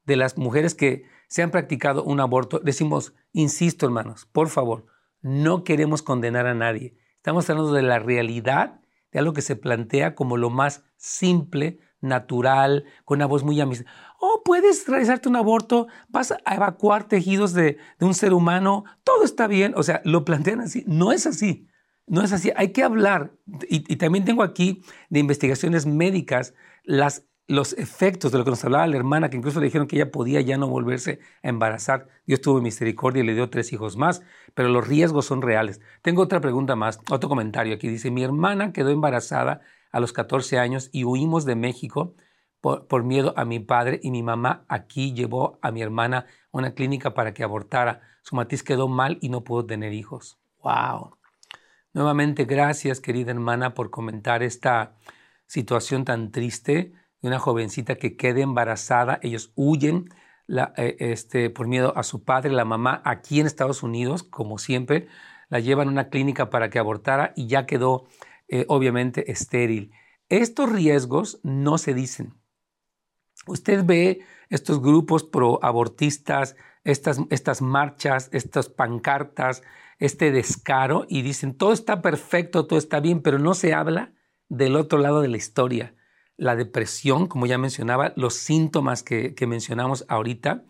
de 0.05 0.15
las 0.15 0.38
mujeres 0.38 0.75
que 0.75 1.03
se 1.29 1.43
han 1.43 1.51
practicado 1.51 2.03
un 2.03 2.19
aborto. 2.19 2.59
Decimos, 2.59 3.13
insisto 3.31 3.86
hermanos, 3.86 4.27
por 4.31 4.50
favor, 4.50 4.88
no 5.21 5.63
queremos 5.63 6.01
condenar 6.01 6.48
a 6.48 6.55
nadie. 6.55 6.98
Estamos 7.15 7.50
hablando 7.50 7.71
de 7.71 7.83
la 7.83 8.00
realidad, 8.00 8.81
de 9.12 9.19
algo 9.19 9.33
que 9.33 9.41
se 9.41 9.55
plantea 9.55 10.15
como 10.15 10.38
lo 10.38 10.50
más 10.50 10.83
simple, 10.98 11.79
natural, 12.01 12.86
con 13.05 13.17
una 13.17 13.25
voz 13.25 13.43
muy 13.43 13.59
amistosa. 13.62 13.89
Oh, 14.19 14.41
puedes 14.43 14.88
realizarte 14.88 15.29
un 15.29 15.36
aborto, 15.36 15.88
vas 16.07 16.31
a 16.31 16.55
evacuar 16.55 17.07
tejidos 17.07 17.53
de, 17.53 17.77
un 18.00 18.13
ser 18.13 18.33
humano, 18.33 18.86
todo 19.03 19.24
está 19.24 19.48
bien. 19.48 19.74
O 19.75 19.83
sea, 19.83 20.01
lo 20.05 20.25
plantean 20.25 20.62
así. 20.62 20.83
No 20.88 21.12
es 21.12 21.27
así. 21.27 21.67
No 22.07 22.24
es 22.24 22.33
así. 22.33 22.51
Hay 22.55 22.71
que 22.71 22.83
hablar. 22.83 23.33
y 23.69 23.95
también 23.98 24.25
tengo 24.25 24.41
aquí 24.41 24.81
de 25.09 25.19
investigaciones 25.19 25.86
médicas 25.86 26.55
las 26.83 27.28
los 27.50 27.74
efectos 27.74 28.32
de 28.32 28.38
lo 28.38 28.44
que 28.44 28.51
nos 28.51 28.63
hablaba 28.63 28.86
la 28.86 28.96
hermana, 28.96 29.29
que 29.29 29.38
incluso 29.38 29.60
le 29.60 29.65
dijeron 29.65 29.88
que 29.88 29.96
ella 29.96 30.12
podía 30.12 30.39
ya 30.39 30.60
no 30.60 30.68
volverse 30.68 31.20
a 31.41 31.50
embarazar. 31.50 32.08
Dios 32.27 32.41
tuvo 32.41 32.62
misericordia 32.62 33.24
y 33.24 33.25
le 33.25 33.34
dio 33.34 33.50
tres 33.50 33.74
hijos 33.74 33.98
más, 33.98 34.22
pero 34.53 34.70
los 34.70 34.88
riesgos 34.88 35.25
son 35.25 35.41
reales. 35.41 35.82
Tengo 36.03 36.22
otra 36.22 36.41
pregunta 36.41 36.75
más, 36.75 37.00
otro 37.10 37.27
comentario 37.27 37.74
aquí. 37.74 37.88
Dice, 37.88 38.12
mi 38.12 38.24
hermana 38.24 38.72
quedó 38.72 38.91
embarazada 38.91 39.62
a 39.91 40.00
los 40.00 40.13
14 40.13 40.60
años 40.60 40.89
y 40.91 41.06
huimos 41.06 41.44
de 41.44 41.56
México 41.56 42.13
por, 42.62 42.86
por 42.86 43.03
miedo 43.03 43.34
a 43.36 43.46
mi 43.46 43.60
padre 43.60 44.00
y 44.03 44.12
mi 44.12 44.22
mamá 44.22 44.63
aquí 44.68 45.13
llevó 45.15 45.58
a 45.63 45.72
mi 45.72 45.82
hermana 45.82 46.27
a 46.51 46.58
una 46.58 46.75
clínica 46.75 47.15
para 47.15 47.34
que 47.34 47.44
abortara. 47.44 48.01
Su 48.22 48.36
matiz 48.36 48.62
quedó 48.62 48.88
mal 48.88 49.18
y 49.22 49.29
no 49.29 49.44
pudo 49.44 49.65
tener 49.65 49.94
hijos. 49.94 50.39
¡Wow! 50.62 51.18
Nuevamente, 51.94 52.46
gracias, 52.46 53.01
querida 53.01 53.32
hermana, 53.32 53.74
por 53.74 53.89
comentar 53.89 54.44
esta 54.44 54.96
situación 55.48 56.06
tan 56.06 56.32
triste 56.32 56.94
de 57.21 57.27
una 57.27 57.39
jovencita 57.39 57.95
que 57.95 58.15
quede 58.15 58.41
embarazada, 58.41 59.19
ellos 59.21 59.51
huyen, 59.55 60.09
eh, 60.47 60.95
este, 60.99 61.49
por 61.49 61.67
miedo 61.67 61.93
a 61.95 62.03
su 62.03 62.23
padre, 62.23 62.51
la 62.51 62.65
mamá, 62.65 63.01
aquí 63.05 63.39
en 63.39 63.45
Estados 63.45 63.83
Unidos, 63.83 64.23
como 64.23 64.57
siempre, 64.57 65.07
la 65.49 65.59
llevan 65.59 65.88
a 65.88 65.91
una 65.91 66.09
clínica 66.09 66.49
para 66.49 66.69
que 66.69 66.79
abortara 66.79 67.33
y 67.35 67.47
ya 67.47 67.65
quedó 67.65 68.07
eh, 68.47 68.65
obviamente 68.67 69.31
estéril. 69.31 69.91
Estos 70.29 70.71
riesgos 70.71 71.39
no 71.43 71.77
se 71.77 71.93
dicen. 71.93 72.35
Usted 73.47 73.83
ve 73.85 74.21
estos 74.49 74.81
grupos 74.81 75.23
pro-abortistas, 75.23 76.55
estas, 76.83 77.19
estas 77.29 77.61
marchas, 77.61 78.29
estas 78.31 78.69
pancartas, 78.69 79.63
este 79.99 80.31
descaro 80.31 81.05
y 81.09 81.21
dicen, 81.21 81.55
todo 81.55 81.73
está 81.73 82.01
perfecto, 82.01 82.65
todo 82.65 82.79
está 82.79 82.99
bien, 82.99 83.21
pero 83.21 83.38
no 83.38 83.53
se 83.53 83.73
habla 83.73 84.13
del 84.47 84.75
otro 84.75 84.99
lado 84.99 85.21
de 85.21 85.27
la 85.27 85.38
historia. 85.38 85.95
La 86.39 86.55
depresión, 86.55 87.27
como 87.27 87.48
ya 87.48 87.58
mencionaba, 87.58 88.13
los 88.15 88.36
síntomas 88.36 89.03
que, 89.03 89.36
mencionamos 89.46 90.05
ahorita 90.08 90.63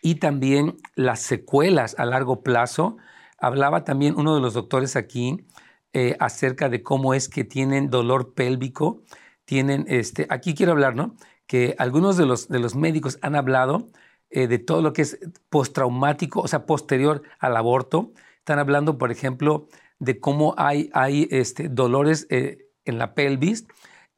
y 0.00 0.14
también 0.14 0.78
las 0.94 1.20
secuelas 1.20 1.94
a 1.98 2.06
largo 2.06 2.42
plazo. 2.42 2.96
Hablaba 3.38 3.84
también 3.84 4.14
uno 4.16 4.34
de 4.34 4.40
los 4.40 4.54
doctores 4.54 4.96
aquí 4.96 5.46
eh, 5.92 6.16
acerca 6.20 6.70
de 6.70 6.82
cómo 6.82 7.12
es 7.12 7.28
que 7.28 7.44
tienen 7.44 7.90
dolor 7.90 8.32
pélvico, 8.32 9.02
tienen, 9.44 9.84
este, 9.88 10.26
aquí 10.30 10.54
quiero 10.54 10.72
hablar, 10.72 10.96
¿no? 10.96 11.16
Que 11.46 11.74
algunos 11.76 12.16
de 12.16 12.24
los, 12.24 12.48
de 12.48 12.58
los 12.58 12.74
médicos 12.74 13.18
han 13.20 13.36
hablado 13.36 13.88
eh, 14.30 14.46
de 14.46 14.58
todo 14.58 14.80
lo 14.80 14.94
que 14.94 15.02
es 15.02 15.18
postraumático, 15.50 16.40
o 16.40 16.48
sea, 16.48 16.64
posterior 16.64 17.22
al 17.40 17.58
aborto. 17.58 18.12
Están 18.38 18.58
hablando, 18.58 18.96
por 18.96 19.12
ejemplo, 19.12 19.68
de 19.98 20.18
cómo 20.18 20.54
hay, 20.56 20.88
hay 20.94 21.28
este, 21.30 21.68
dolores 21.68 22.26
eh, 22.30 22.70
en 22.86 22.96
la 22.96 23.14
pelvis 23.14 23.66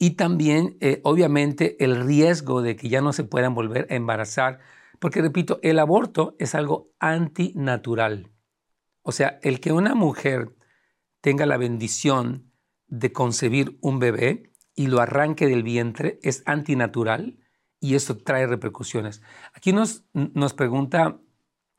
y 0.02 0.16
también, 0.16 0.78
eh, 0.80 1.00
obviamente, 1.04 1.76
el 1.78 2.04
riesgo 2.04 2.61
de 2.61 2.75
que 2.75 2.88
ya 2.88 3.00
no 3.00 3.12
se 3.12 3.23
puedan 3.23 3.54
volver 3.54 3.87
a 3.88 3.94
embarazar. 3.94 4.59
Porque, 4.99 5.23
repito, 5.23 5.61
el 5.62 5.78
aborto 5.78 6.35
es 6.40 6.56
algo 6.56 6.90
antinatural. 6.99 8.32
O 9.02 9.12
sea, 9.12 9.38
el 9.44 9.61
que 9.61 9.71
una 9.71 9.94
mujer 9.94 10.56
tenga 11.21 11.47
la 11.47 11.56
bendición 11.56 12.50
de 12.88 13.12
concebir 13.12 13.78
un 13.80 14.00
bebé 14.00 14.50
y 14.75 14.88
lo 14.88 15.00
arranque 15.00 15.47
del 15.47 15.62
vientre 15.62 16.18
es 16.25 16.42
antinatural 16.47 17.38
y 17.78 17.94
eso 17.94 18.16
trae 18.16 18.49
repercusiones. 18.49 19.23
Aquí 19.54 19.73
nos, 19.73 20.02
nos 20.14 20.52
pregunta 20.52 21.21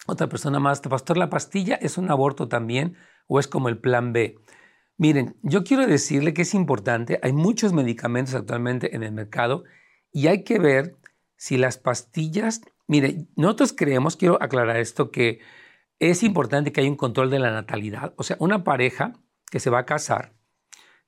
otra 0.07 0.29
persona 0.29 0.61
más, 0.61 0.79
pastor, 0.79 1.17
¿la 1.17 1.29
pastilla 1.29 1.75
es 1.75 1.97
un 1.97 2.09
aborto 2.09 2.47
también 2.47 2.95
o 3.27 3.41
es 3.41 3.49
como 3.49 3.67
el 3.67 3.79
plan 3.79 4.13
B? 4.13 4.37
Miren, 4.97 5.35
yo 5.41 5.63
quiero 5.63 5.87
decirle 5.87 6.33
que 6.33 6.43
es 6.43 6.53
importante, 6.53 7.19
hay 7.23 7.33
muchos 7.33 7.73
medicamentos 7.73 8.35
actualmente 8.35 8.95
en 8.95 9.03
el 9.03 9.11
mercado 9.11 9.63
y 10.11 10.27
hay 10.27 10.43
que 10.43 10.59
ver 10.59 10.95
si 11.35 11.57
las 11.57 11.77
pastillas, 11.77 12.61
miren, 12.87 13.29
nosotros 13.35 13.73
creemos, 13.75 14.15
quiero 14.15 14.41
aclarar 14.41 14.77
esto, 14.77 15.11
que 15.11 15.39
es 15.99 16.23
importante 16.23 16.71
que 16.71 16.81
haya 16.81 16.89
un 16.89 16.95
control 16.95 17.29
de 17.29 17.39
la 17.39 17.51
natalidad. 17.51 18.13
O 18.17 18.23
sea, 18.23 18.37
una 18.39 18.63
pareja 18.63 19.13
que 19.51 19.59
se 19.59 19.69
va 19.69 19.79
a 19.79 19.85
casar 19.85 20.33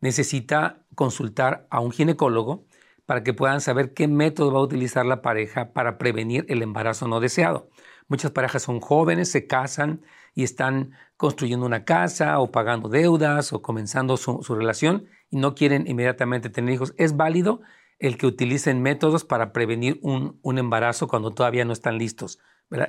necesita 0.02 0.86
consultar 0.96 1.68
a 1.70 1.80
un 1.80 1.92
ginecólogo 1.92 2.66
para 3.06 3.24
que 3.24 3.34
puedan 3.34 3.62
saber 3.62 3.94
qué 3.94 4.08
método 4.08 4.52
va 4.52 4.60
a 4.60 4.64
utilizar 4.64 5.06
la 5.06 5.22
pareja 5.22 5.74
para 5.74 5.98
prevenir 5.98 6.46
el 6.50 6.62
embarazo 6.64 7.08
no 7.08 7.20
deseado. 7.20 7.70
Muchas 8.08 8.32
parejas 8.32 8.64
son 8.64 8.80
jóvenes, 8.80 9.32
se 9.32 9.48
casan 9.48 10.02
y 10.36 10.44
están 10.44 10.92
construyendo 11.18 11.66
una 11.66 11.86
casa 11.86 12.40
o 12.40 12.52
pagando 12.52 12.90
deudas 12.90 13.54
o 13.54 13.62
comenzando 13.62 14.18
su, 14.18 14.42
relación 14.50 15.08
y 15.30 15.38
no 15.38 15.56
quieren 15.56 15.88
inmediatamente 15.88 16.50
tener 16.50 16.76
hijos. 16.76 16.94
Es 16.98 17.16
válido 17.16 17.62
el 17.98 18.18
que 18.18 18.28
utilicen 18.28 18.82
métodos 18.82 19.24
para 19.24 19.54
prevenir 19.54 20.00
un, 20.04 20.40
embarazo 20.58 21.08
cuando 21.08 21.32
todavía 21.32 21.64
no 21.64 21.72
están 21.72 21.98
listos. 21.98 22.40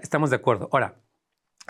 Estamos 0.02 0.30
de 0.30 0.36
acuerdo. 0.36 0.68
Ahora, 0.72 1.00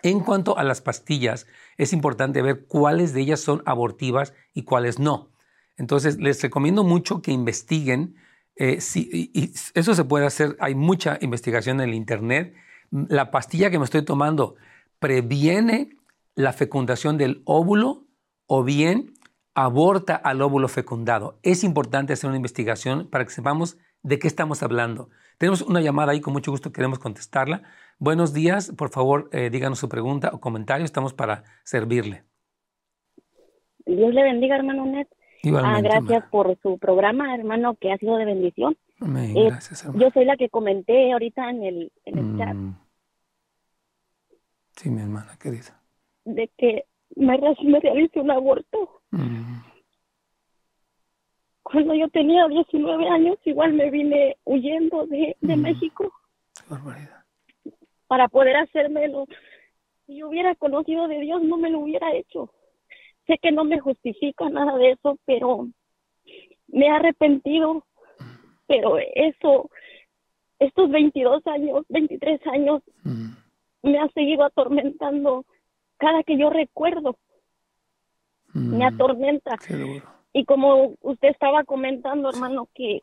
en 0.02 0.20
cuanto 0.20 0.56
a 0.56 0.64
las 0.64 0.80
pastillas, 0.80 1.46
es 1.76 1.92
importante 1.92 2.40
ver 2.40 2.66
cuáles 2.66 3.12
de 3.12 3.20
ellas 3.20 3.40
son 3.40 3.62
abortivas 3.66 4.32
y 4.54 4.62
cuáles 4.62 4.98
no. 4.98 5.30
Entonces, 5.76 6.18
les 6.18 6.42
recomiendo 6.42 6.84
mucho 6.84 7.20
que 7.20 7.32
investiguen 7.32 8.16
eh, 8.56 8.78
y 8.94 9.52
eso 9.74 9.94
se 9.94 10.04
puede 10.04 10.24
hacer, 10.24 10.56
hay 10.58 10.74
mucha 10.74 11.18
investigación 11.20 11.80
en 11.80 11.90
el 11.90 11.94
Internet. 11.94 12.54
La 12.90 13.30
pastilla 13.30 13.70
que 13.70 13.78
me 13.78 13.84
estoy 13.84 14.02
tomando 14.02 14.56
previene 14.98 15.90
la 16.34 16.52
fecundación 16.52 17.18
del 17.18 17.42
óvulo 17.44 18.04
o 18.46 18.62
bien 18.64 19.14
aborta 19.54 20.14
al 20.14 20.42
óvulo 20.42 20.68
fecundado. 20.68 21.38
Es 21.42 21.64
importante 21.64 22.12
hacer 22.12 22.28
una 22.28 22.36
investigación 22.36 23.08
para 23.10 23.24
que 23.24 23.30
sepamos 23.30 23.78
de 24.02 24.18
qué 24.18 24.28
estamos 24.28 24.62
hablando. 24.62 25.08
Tenemos 25.38 25.62
una 25.62 25.80
llamada 25.80 26.12
ahí, 26.12 26.20
con 26.20 26.32
mucho 26.32 26.50
gusto 26.50 26.72
queremos 26.72 26.98
contestarla. 26.98 27.62
Buenos 27.98 28.32
días, 28.32 28.72
por 28.76 28.90
favor, 28.90 29.28
eh, 29.32 29.50
díganos 29.50 29.78
su 29.78 29.88
pregunta 29.88 30.30
o 30.32 30.40
comentario, 30.40 30.84
estamos 30.84 31.14
para 31.14 31.44
servirle. 31.64 32.24
Dios 33.86 34.12
le 34.12 34.22
bendiga, 34.22 34.56
hermano 34.56 34.84
Net. 34.84 35.08
Ah, 35.54 35.80
gracias 35.80 36.24
por 36.30 36.56
su 36.62 36.78
programa, 36.78 37.34
hermano, 37.34 37.76
que 37.80 37.92
ha 37.92 37.98
sido 37.98 38.16
de 38.16 38.24
bendición. 38.24 38.76
Eh, 39.00 39.50
yo 39.94 40.10
soy 40.10 40.24
la 40.24 40.36
que 40.36 40.48
comenté 40.48 41.12
ahorita 41.12 41.50
en 41.50 41.62
el, 41.62 41.92
chat. 42.38 42.54
Mm. 42.54 42.74
Sí, 44.76 44.90
mi 44.90 45.02
hermana 45.02 45.36
querida. 45.40 45.80
De 46.24 46.50
que 46.56 46.84
me, 47.16 47.38
me 47.64 47.80
realicé 47.80 48.20
un 48.20 48.30
aborto. 48.30 49.02
Mm. 49.10 49.60
Cuando 51.62 51.94
yo 51.94 52.08
tenía 52.10 52.46
19 52.46 53.08
años, 53.08 53.38
igual 53.44 53.72
me 53.72 53.90
vine 53.90 54.36
huyendo 54.44 55.06
de, 55.06 55.36
de 55.40 55.56
mm. 55.56 55.60
México. 55.60 56.12
barbaridad. 56.68 57.24
Para 58.06 58.28
poder 58.28 58.56
hacérmelo. 58.56 59.26
Si 60.06 60.18
yo 60.18 60.28
hubiera 60.28 60.54
conocido 60.54 61.08
de 61.08 61.20
Dios, 61.20 61.42
no 61.42 61.56
me 61.56 61.70
lo 61.70 61.80
hubiera 61.80 62.14
hecho 62.14 62.52
sé 63.26 63.38
que 63.42 63.52
no 63.52 63.64
me 63.64 63.80
justifica 63.80 64.48
nada 64.48 64.76
de 64.78 64.92
eso, 64.92 65.18
pero 65.24 65.68
me 66.68 66.86
he 66.86 66.90
arrepentido, 66.90 67.84
pero 68.66 68.98
eso, 68.98 69.70
estos 70.58 70.90
22 70.90 71.46
años, 71.46 71.84
23 71.88 72.40
años, 72.46 72.82
mm. 73.02 73.32
Me 73.82 73.98
ha 73.98 74.08
seguido 74.08 74.44
atormentando 74.44 75.44
cada 75.96 76.22
que 76.22 76.38
yo 76.38 76.50
recuerdo. 76.50 77.18
Me 78.52 78.90
mm. 78.90 78.94
atormenta. 78.94 79.58
Y 80.32 80.44
como 80.44 80.94
usted 81.00 81.28
estaba 81.28 81.64
comentando, 81.64 82.30
hermano, 82.30 82.68
que 82.74 83.00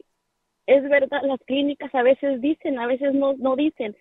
es 0.66 0.84
verdad, 0.90 1.22
las 1.24 1.40
clínicas 1.42 1.94
a 1.94 2.04
veces 2.04 2.42
dicen, 2.42 2.80
a 2.80 2.88
veces 2.88 3.14
no, 3.14 3.34
no 3.34 3.56
dicen, 3.56 3.96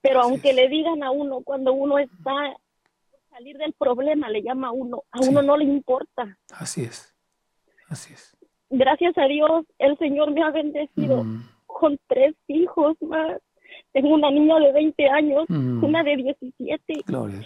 pero 0.00 0.20
aunque 0.20 0.52
le 0.52 0.68
digan 0.68 1.02
a 1.02 1.10
uno 1.10 1.42
cuando 1.42 1.72
uno 1.72 1.98
está 1.98 2.56
salir 3.30 3.56
del 3.58 3.72
problema, 3.74 4.28
le 4.28 4.42
llama 4.42 4.68
a 4.68 4.72
uno, 4.72 5.04
a 5.10 5.20
uno 5.20 5.42
no 5.42 5.56
le 5.56 5.64
importa. 5.64 6.36
Así 6.52 6.82
es, 6.82 7.14
así 7.88 8.12
es. 8.12 8.36
Gracias 8.70 9.16
a 9.16 9.24
Dios, 9.24 9.64
el 9.78 9.96
Señor 9.98 10.32
me 10.32 10.42
ha 10.42 10.50
bendecido 10.50 11.24
mm. 11.24 11.48
con 11.66 11.98
tres 12.06 12.34
hijos 12.48 12.96
más. 13.00 13.40
Tengo 14.00 14.14
una 14.14 14.30
niña 14.30 14.60
de 14.60 14.72
20 14.72 15.08
años, 15.08 15.44
mm. 15.48 15.82
una 15.82 16.04
de 16.04 16.16
17. 16.16 17.02
Gloria. 17.04 17.40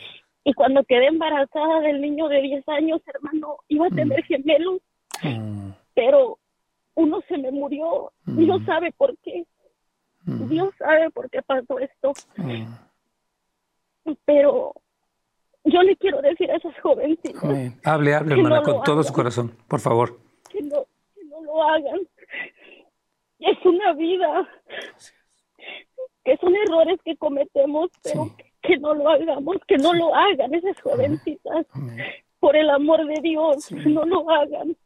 Y 0.44 0.52
cuando 0.52 0.84
quedé 0.84 1.06
embarazada 1.06 1.80
del 1.80 2.02
niño 2.02 2.28
de 2.28 2.42
10 2.42 2.68
años, 2.68 3.00
hermano, 3.06 3.56
iba 3.68 3.86
a 3.86 3.88
mm. 3.88 3.94
tener 3.94 4.22
gemelos. 4.24 4.82
Pero 5.94 6.38
uno 6.94 7.20
se 7.26 7.38
me 7.38 7.50
murió. 7.52 8.12
Dios 8.26 8.60
sabe 8.66 8.92
por 8.92 9.16
qué. 9.24 9.46
Dios 10.26 10.74
sabe 10.78 11.10
por 11.10 11.30
qué 11.30 11.40
pasó 11.40 11.78
esto. 11.78 12.12
Pero 14.26 14.74
yo 15.64 15.82
le 15.82 15.96
quiero 15.96 16.20
decir 16.20 16.50
a 16.50 16.56
esas 16.56 16.78
jovencitas. 16.80 17.42
Hable, 17.82 18.14
hable, 18.14 18.34
hermana, 18.34 18.60
con 18.60 18.82
todo 18.82 19.02
su 19.02 19.14
corazón, 19.14 19.56
por 19.68 19.80
favor. 19.80 20.18
Que 20.50 20.60
no, 20.60 20.84
que 21.14 21.24
no 21.24 21.42
lo 21.44 21.62
hagan. 21.62 22.00
Es 23.38 23.64
una 23.64 23.94
vida. 23.94 24.48
Que 26.24 26.36
son 26.36 26.54
errores 26.54 27.00
que 27.04 27.16
cometemos, 27.16 27.90
pero 28.02 28.30
que, 28.62 28.78
no 28.78 28.94
lo 28.94 29.08
hagamos, 29.08 29.56
que 29.66 29.76
no 29.76 29.92
lo 29.92 30.14
hagan 30.14 30.54
esas 30.54 30.80
jovencitas. 30.80 31.66
Por 32.38 32.56
el 32.56 32.70
amor 32.70 33.06
de 33.06 33.20
Dios, 33.20 33.70
no 33.72 34.04
lo 34.04 34.28
hagan. 34.30 34.76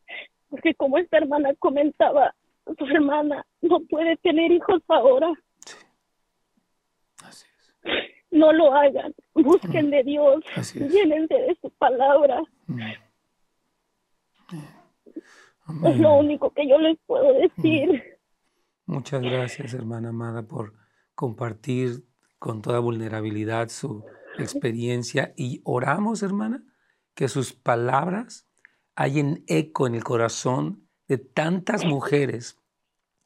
Porque 0.48 0.74
como 0.74 0.98
esta 0.98 1.18
hermana 1.18 1.54
comentaba, 1.58 2.34
su 2.78 2.84
hermana 2.86 3.46
no 3.60 3.80
puede 3.80 4.16
tener 4.18 4.50
hijos 4.50 4.82
ahora. 4.88 5.32
Así 7.24 7.46
es. 7.58 7.72
No 8.30 8.52
lo 8.52 8.74
hagan, 8.74 9.14
busquen 9.34 9.90
de 9.90 10.02
Dios, 10.02 10.44
llénense 10.74 11.34
de 11.34 11.56
su 11.60 11.70
palabra. 11.70 12.42
Es 15.84 15.98
lo 15.98 16.14
único 16.14 16.50
que 16.50 16.68
yo 16.68 16.78
les 16.78 16.98
puedo 17.06 17.32
decir. 17.34 18.18
Muchas 18.86 19.20
gracias, 19.22 19.74
hermana 19.74 20.10
amada, 20.10 20.42
por 20.42 20.74
compartir 21.16 22.06
con 22.38 22.62
toda 22.62 22.78
vulnerabilidad 22.78 23.70
su 23.70 24.04
experiencia 24.38 25.32
y 25.36 25.62
oramos, 25.64 26.22
hermana, 26.22 26.62
que 27.14 27.28
sus 27.28 27.52
palabras 27.52 28.46
hayan 28.94 29.42
eco 29.48 29.88
en 29.88 29.96
el 29.96 30.04
corazón 30.04 30.86
de 31.08 31.18
tantas 31.18 31.84
mujeres 31.84 32.58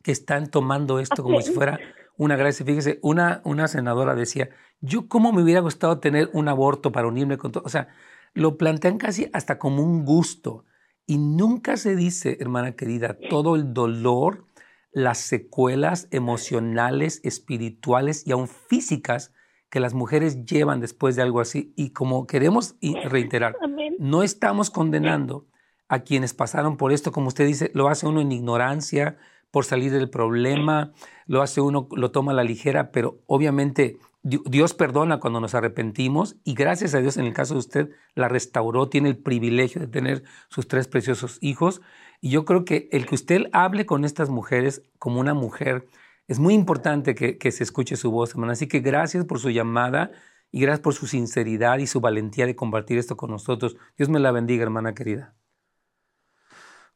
que 0.02 0.12
están 0.12 0.50
tomando 0.50 0.98
esto 0.98 1.22
como 1.22 1.42
si 1.42 1.52
fuera 1.52 1.78
una 2.16 2.36
gracia. 2.36 2.64
Fíjese, 2.64 2.98
una, 3.02 3.42
una 3.44 3.68
senadora 3.68 4.14
decía, 4.14 4.50
yo 4.80 5.08
cómo 5.08 5.32
me 5.32 5.42
hubiera 5.42 5.60
gustado 5.60 5.98
tener 5.98 6.30
un 6.32 6.48
aborto 6.48 6.92
para 6.92 7.08
unirme 7.08 7.36
con 7.36 7.52
todo. 7.52 7.64
O 7.66 7.68
sea, 7.68 7.88
lo 8.32 8.56
plantean 8.56 8.98
casi 8.98 9.28
hasta 9.32 9.58
como 9.58 9.82
un 9.82 10.04
gusto. 10.04 10.64
Y 11.06 11.18
nunca 11.18 11.76
se 11.76 11.96
dice, 11.96 12.38
hermana 12.40 12.72
querida, 12.72 13.18
todo 13.28 13.56
el 13.56 13.74
dolor, 13.74 14.46
las 14.92 15.18
secuelas 15.18 16.08
emocionales, 16.10 17.20
espirituales 17.24 18.26
y 18.26 18.32
aún 18.32 18.48
físicas 18.48 19.32
que 19.70 19.80
las 19.80 19.94
mujeres 19.94 20.44
llevan 20.44 20.80
después 20.80 21.16
de 21.16 21.22
algo 21.22 21.40
así. 21.40 21.72
Y 21.76 21.90
como 21.90 22.26
queremos 22.26 22.74
reiterar, 23.04 23.56
no 23.98 24.22
estamos 24.22 24.70
condenando 24.70 25.46
a 25.88 26.00
quienes 26.00 26.34
pasaron 26.34 26.76
por 26.76 26.92
esto, 26.92 27.12
como 27.12 27.28
usted 27.28 27.46
dice, 27.46 27.70
lo 27.74 27.88
hace 27.88 28.06
uno 28.06 28.20
en 28.20 28.32
ignorancia, 28.32 29.16
por 29.50 29.64
salir 29.64 29.92
del 29.92 30.10
problema, 30.10 30.92
lo 31.26 31.42
hace 31.42 31.60
uno, 31.60 31.88
lo 31.92 32.10
toma 32.10 32.32
a 32.32 32.34
la 32.34 32.44
ligera, 32.44 32.92
pero 32.92 33.20
obviamente 33.26 33.98
Dios 34.22 34.74
perdona 34.74 35.18
cuando 35.18 35.40
nos 35.40 35.54
arrepentimos 35.54 36.36
y 36.44 36.54
gracias 36.54 36.94
a 36.94 37.00
Dios 37.00 37.16
en 37.16 37.24
el 37.24 37.32
caso 37.32 37.54
de 37.54 37.60
usted 37.60 37.90
la 38.14 38.28
restauró, 38.28 38.88
tiene 38.88 39.08
el 39.08 39.16
privilegio 39.16 39.80
de 39.80 39.86
tener 39.86 40.24
sus 40.48 40.68
tres 40.68 40.88
preciosos 40.88 41.38
hijos 41.40 41.80
y 42.20 42.30
yo 42.30 42.44
creo 42.44 42.64
que 42.64 42.88
el 42.92 43.06
que 43.06 43.14
usted 43.14 43.46
hable 43.52 43.86
con 43.86 44.04
estas 44.04 44.28
mujeres 44.28 44.82
como 44.98 45.20
una 45.20 45.34
mujer, 45.34 45.86
es 46.28 46.38
muy 46.38 46.54
importante 46.54 47.14
que, 47.14 47.50
se 47.50 47.64
escuche 47.64 47.96
su 47.96 48.12
voz, 48.12 48.30
hermana. 48.30 48.52
Así 48.52 48.68
que 48.68 48.78
gracias 48.78 49.24
por 49.24 49.40
su 49.40 49.50
llamada 49.50 50.12
y 50.52 50.60
gracias 50.60 50.80
por 50.80 50.94
su 50.94 51.08
sinceridad 51.08 51.78
y 51.78 51.88
su 51.88 52.00
valentía 52.00 52.46
de 52.46 52.54
compartir 52.54 52.98
esto 52.98 53.16
con 53.16 53.30
nosotros. 53.30 53.76
Dios 53.96 54.08
me 54.08 54.20
la 54.20 54.30
bendiga, 54.30 54.62
hermana 54.62 54.94
querida. 54.94 55.34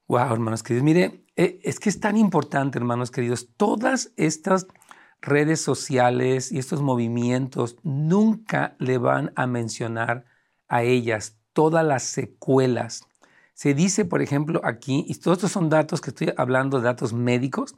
Wow, 0.07 0.35
hermanos 0.35 0.63
queridos. 0.63 0.85
Mire, 0.85 1.25
eh, 1.35 1.59
es 1.65 1.81
que 1.81 1.89
es 1.89 1.99
tan 1.99 2.17
importante, 2.17 2.79
hermanos 2.79 3.11
queridos, 3.11 3.49
todas 3.57 4.13
estas 4.17 4.69
redes 5.21 5.61
sociales 5.61 6.53
y 6.53 6.59
estos 6.59 6.83
movimientos 6.83 7.77
nunca 7.83 8.77
le 8.79 8.99
van 8.99 9.33
a 9.35 9.47
mencionar 9.47 10.27
a 10.69 10.83
ellas 10.83 11.39
todas 11.55 11.85
las 11.85 12.03
secuelas. 12.03 13.07
Se 13.55 13.73
dice, 13.73 14.05
por 14.05 14.21
ejemplo, 14.21 14.61
aquí, 14.65 15.05
y 15.09 15.15
todos 15.15 15.39
estos 15.39 15.53
son 15.53 15.71
datos 15.71 16.01
que 16.01 16.11
estoy 16.11 16.33
hablando, 16.37 16.81
datos 16.81 17.13
médicos, 17.13 17.77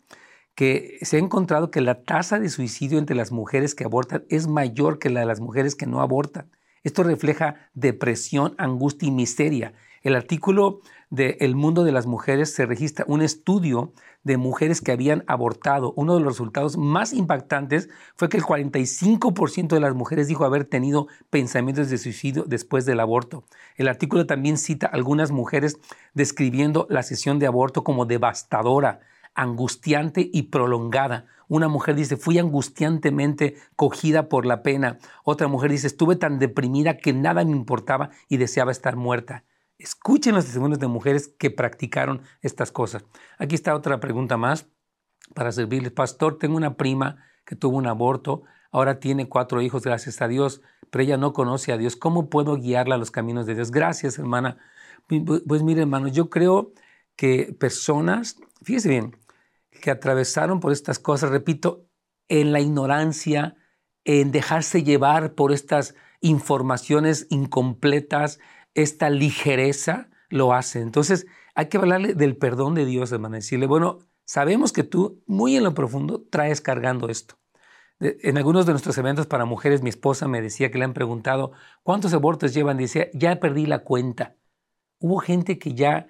que 0.54 0.98
se 1.02 1.16
ha 1.16 1.20
encontrado 1.20 1.70
que 1.70 1.82
la 1.82 2.02
tasa 2.02 2.40
de 2.40 2.48
suicidio 2.48 2.98
entre 2.98 3.14
las 3.14 3.30
mujeres 3.30 3.74
que 3.74 3.84
abortan 3.84 4.24
es 4.30 4.46
mayor 4.48 4.98
que 4.98 5.10
la 5.10 5.20
de 5.20 5.26
las 5.26 5.40
mujeres 5.40 5.74
que 5.74 5.86
no 5.86 6.00
abortan. 6.00 6.50
Esto 6.82 7.02
refleja 7.02 7.70
depresión, 7.74 8.54
angustia 8.56 9.08
y 9.08 9.10
miseria. 9.10 9.74
El 10.06 10.14
artículo 10.14 10.82
de 11.10 11.36
El 11.40 11.56
Mundo 11.56 11.82
de 11.82 11.90
las 11.90 12.06
Mujeres 12.06 12.54
se 12.54 12.64
registra 12.64 13.04
un 13.08 13.22
estudio 13.22 13.92
de 14.22 14.36
mujeres 14.36 14.80
que 14.80 14.92
habían 14.92 15.24
abortado. 15.26 15.92
Uno 15.96 16.14
de 16.14 16.20
los 16.20 16.34
resultados 16.34 16.76
más 16.76 17.12
impactantes 17.12 17.88
fue 18.14 18.28
que 18.28 18.36
el 18.36 18.44
45% 18.44 19.66
de 19.66 19.80
las 19.80 19.96
mujeres 19.96 20.28
dijo 20.28 20.44
haber 20.44 20.64
tenido 20.64 21.08
pensamientos 21.28 21.90
de 21.90 21.98
suicidio 21.98 22.44
después 22.46 22.86
del 22.86 23.00
aborto. 23.00 23.42
El 23.74 23.88
artículo 23.88 24.26
también 24.26 24.58
cita 24.58 24.86
algunas 24.86 25.32
mujeres 25.32 25.80
describiendo 26.14 26.86
la 26.88 27.02
sesión 27.02 27.40
de 27.40 27.48
aborto 27.48 27.82
como 27.82 28.06
devastadora, 28.06 29.00
angustiante 29.34 30.30
y 30.32 30.42
prolongada. 30.42 31.26
Una 31.48 31.66
mujer 31.66 31.96
dice, 31.96 32.16
fui 32.16 32.38
angustiantemente 32.38 33.56
cogida 33.74 34.28
por 34.28 34.46
la 34.46 34.62
pena. 34.62 34.98
Otra 35.24 35.48
mujer 35.48 35.72
dice, 35.72 35.88
estuve 35.88 36.14
tan 36.14 36.38
deprimida 36.38 36.96
que 36.96 37.12
nada 37.12 37.44
me 37.44 37.50
importaba 37.50 38.10
y 38.28 38.36
deseaba 38.36 38.70
estar 38.70 38.94
muerta. 38.94 39.42
Escuchen 39.78 40.34
los 40.34 40.44
testimonios 40.44 40.78
de 40.78 40.86
mujeres 40.86 41.28
que 41.28 41.50
practicaron 41.50 42.22
estas 42.40 42.72
cosas. 42.72 43.04
Aquí 43.38 43.54
está 43.54 43.74
otra 43.74 44.00
pregunta 44.00 44.36
más 44.36 44.68
para 45.34 45.52
servirles. 45.52 45.92
Pastor, 45.92 46.38
tengo 46.38 46.56
una 46.56 46.76
prima 46.76 47.24
que 47.44 47.56
tuvo 47.56 47.76
un 47.76 47.86
aborto, 47.86 48.42
ahora 48.72 49.00
tiene 49.00 49.28
cuatro 49.28 49.60
hijos, 49.60 49.82
gracias 49.82 50.22
a 50.22 50.28
Dios, 50.28 50.62
pero 50.90 51.04
ella 51.04 51.16
no 51.16 51.32
conoce 51.32 51.72
a 51.72 51.76
Dios. 51.76 51.96
¿Cómo 51.96 52.30
puedo 52.30 52.56
guiarla 52.56 52.94
a 52.94 52.98
los 52.98 53.10
caminos 53.10 53.46
de 53.46 53.54
Dios? 53.54 53.70
Gracias, 53.70 54.18
hermana. 54.18 54.58
Pues 55.06 55.62
mire, 55.62 55.82
hermano, 55.82 56.08
yo 56.08 56.30
creo 56.30 56.72
que 57.14 57.54
personas, 57.58 58.36
fíjese 58.62 58.88
bien, 58.88 59.16
que 59.80 59.90
atravesaron 59.90 60.60
por 60.60 60.72
estas 60.72 60.98
cosas, 60.98 61.30
repito, 61.30 61.86
en 62.28 62.52
la 62.52 62.60
ignorancia, 62.60 63.56
en 64.04 64.32
dejarse 64.32 64.82
llevar 64.82 65.34
por 65.34 65.52
estas 65.52 65.94
informaciones 66.20 67.26
incompletas, 67.30 68.40
esta 68.76 69.10
ligereza 69.10 70.08
lo 70.28 70.52
hace. 70.52 70.80
Entonces 70.80 71.26
hay 71.54 71.66
que 71.66 71.78
hablarle 71.78 72.14
del 72.14 72.36
perdón 72.36 72.74
de 72.74 72.84
Dios, 72.84 73.10
hermano, 73.10 73.36
decirle, 73.36 73.66
bueno, 73.66 73.98
sabemos 74.24 74.72
que 74.72 74.84
tú 74.84 75.22
muy 75.26 75.56
en 75.56 75.64
lo 75.64 75.74
profundo 75.74 76.24
traes 76.30 76.60
cargando 76.60 77.08
esto. 77.08 77.36
En 77.98 78.36
algunos 78.36 78.66
de 78.66 78.72
nuestros 78.72 78.98
eventos 78.98 79.26
para 79.26 79.46
mujeres, 79.46 79.82
mi 79.82 79.88
esposa 79.88 80.28
me 80.28 80.42
decía 80.42 80.70
que 80.70 80.76
le 80.76 80.84
han 80.84 80.92
preguntado, 80.92 81.52
¿cuántos 81.82 82.12
abortos 82.12 82.52
llevan? 82.52 82.76
Decía, 82.76 83.08
ya 83.14 83.40
perdí 83.40 83.64
la 83.64 83.84
cuenta. 83.84 84.36
Hubo 84.98 85.18
gente 85.18 85.58
que 85.58 85.72
ya 85.72 86.08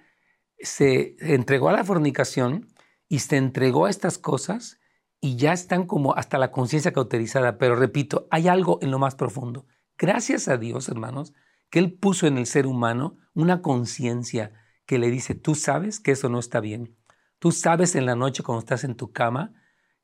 se 0.59 1.15
entregó 1.21 1.69
a 1.69 1.73
la 1.73 1.85
fornicación 1.85 2.67
y 3.09 3.21
se 3.21 3.37
entregó 3.37 3.87
a 3.87 3.91
estas 3.91 4.19
cosas 4.19 4.81
y 5.21 5.37
ya 5.37 5.53
están 5.53 5.87
como 5.87 6.17
hasta 6.17 6.39
la 6.39 6.51
conciencia 6.51 6.93
cauterizada. 6.93 7.57
Pero 7.57 7.77
repito, 7.77 8.27
hay 8.33 8.49
algo 8.49 8.81
en 8.83 8.91
lo 8.91 8.99
más 8.99 9.15
profundo. 9.15 9.67
Gracias 9.97 10.49
a 10.49 10.57
Dios, 10.57 10.89
hermanos, 10.89 11.35
que 11.71 11.79
Él 11.79 11.93
puso 11.93 12.27
en 12.27 12.39
el 12.39 12.47
ser 12.47 12.67
humano 12.67 13.19
una 13.35 13.63
conciencia 13.63 14.53
que 14.87 14.99
le 14.99 15.11
dice, 15.11 15.35
tú 15.35 15.55
sabes 15.55 16.01
que 16.01 16.13
eso 16.13 16.29
no 16.29 16.39
está 16.39 16.61
bien. 16.61 16.97
Tú 17.39 17.53
sabes 17.53 17.95
en 17.95 18.07
la 18.07 18.17
noche 18.17 18.43
cuando 18.43 18.61
estás 18.61 18.85
en 18.85 18.95
tu 18.95 19.13
cama 19.13 19.53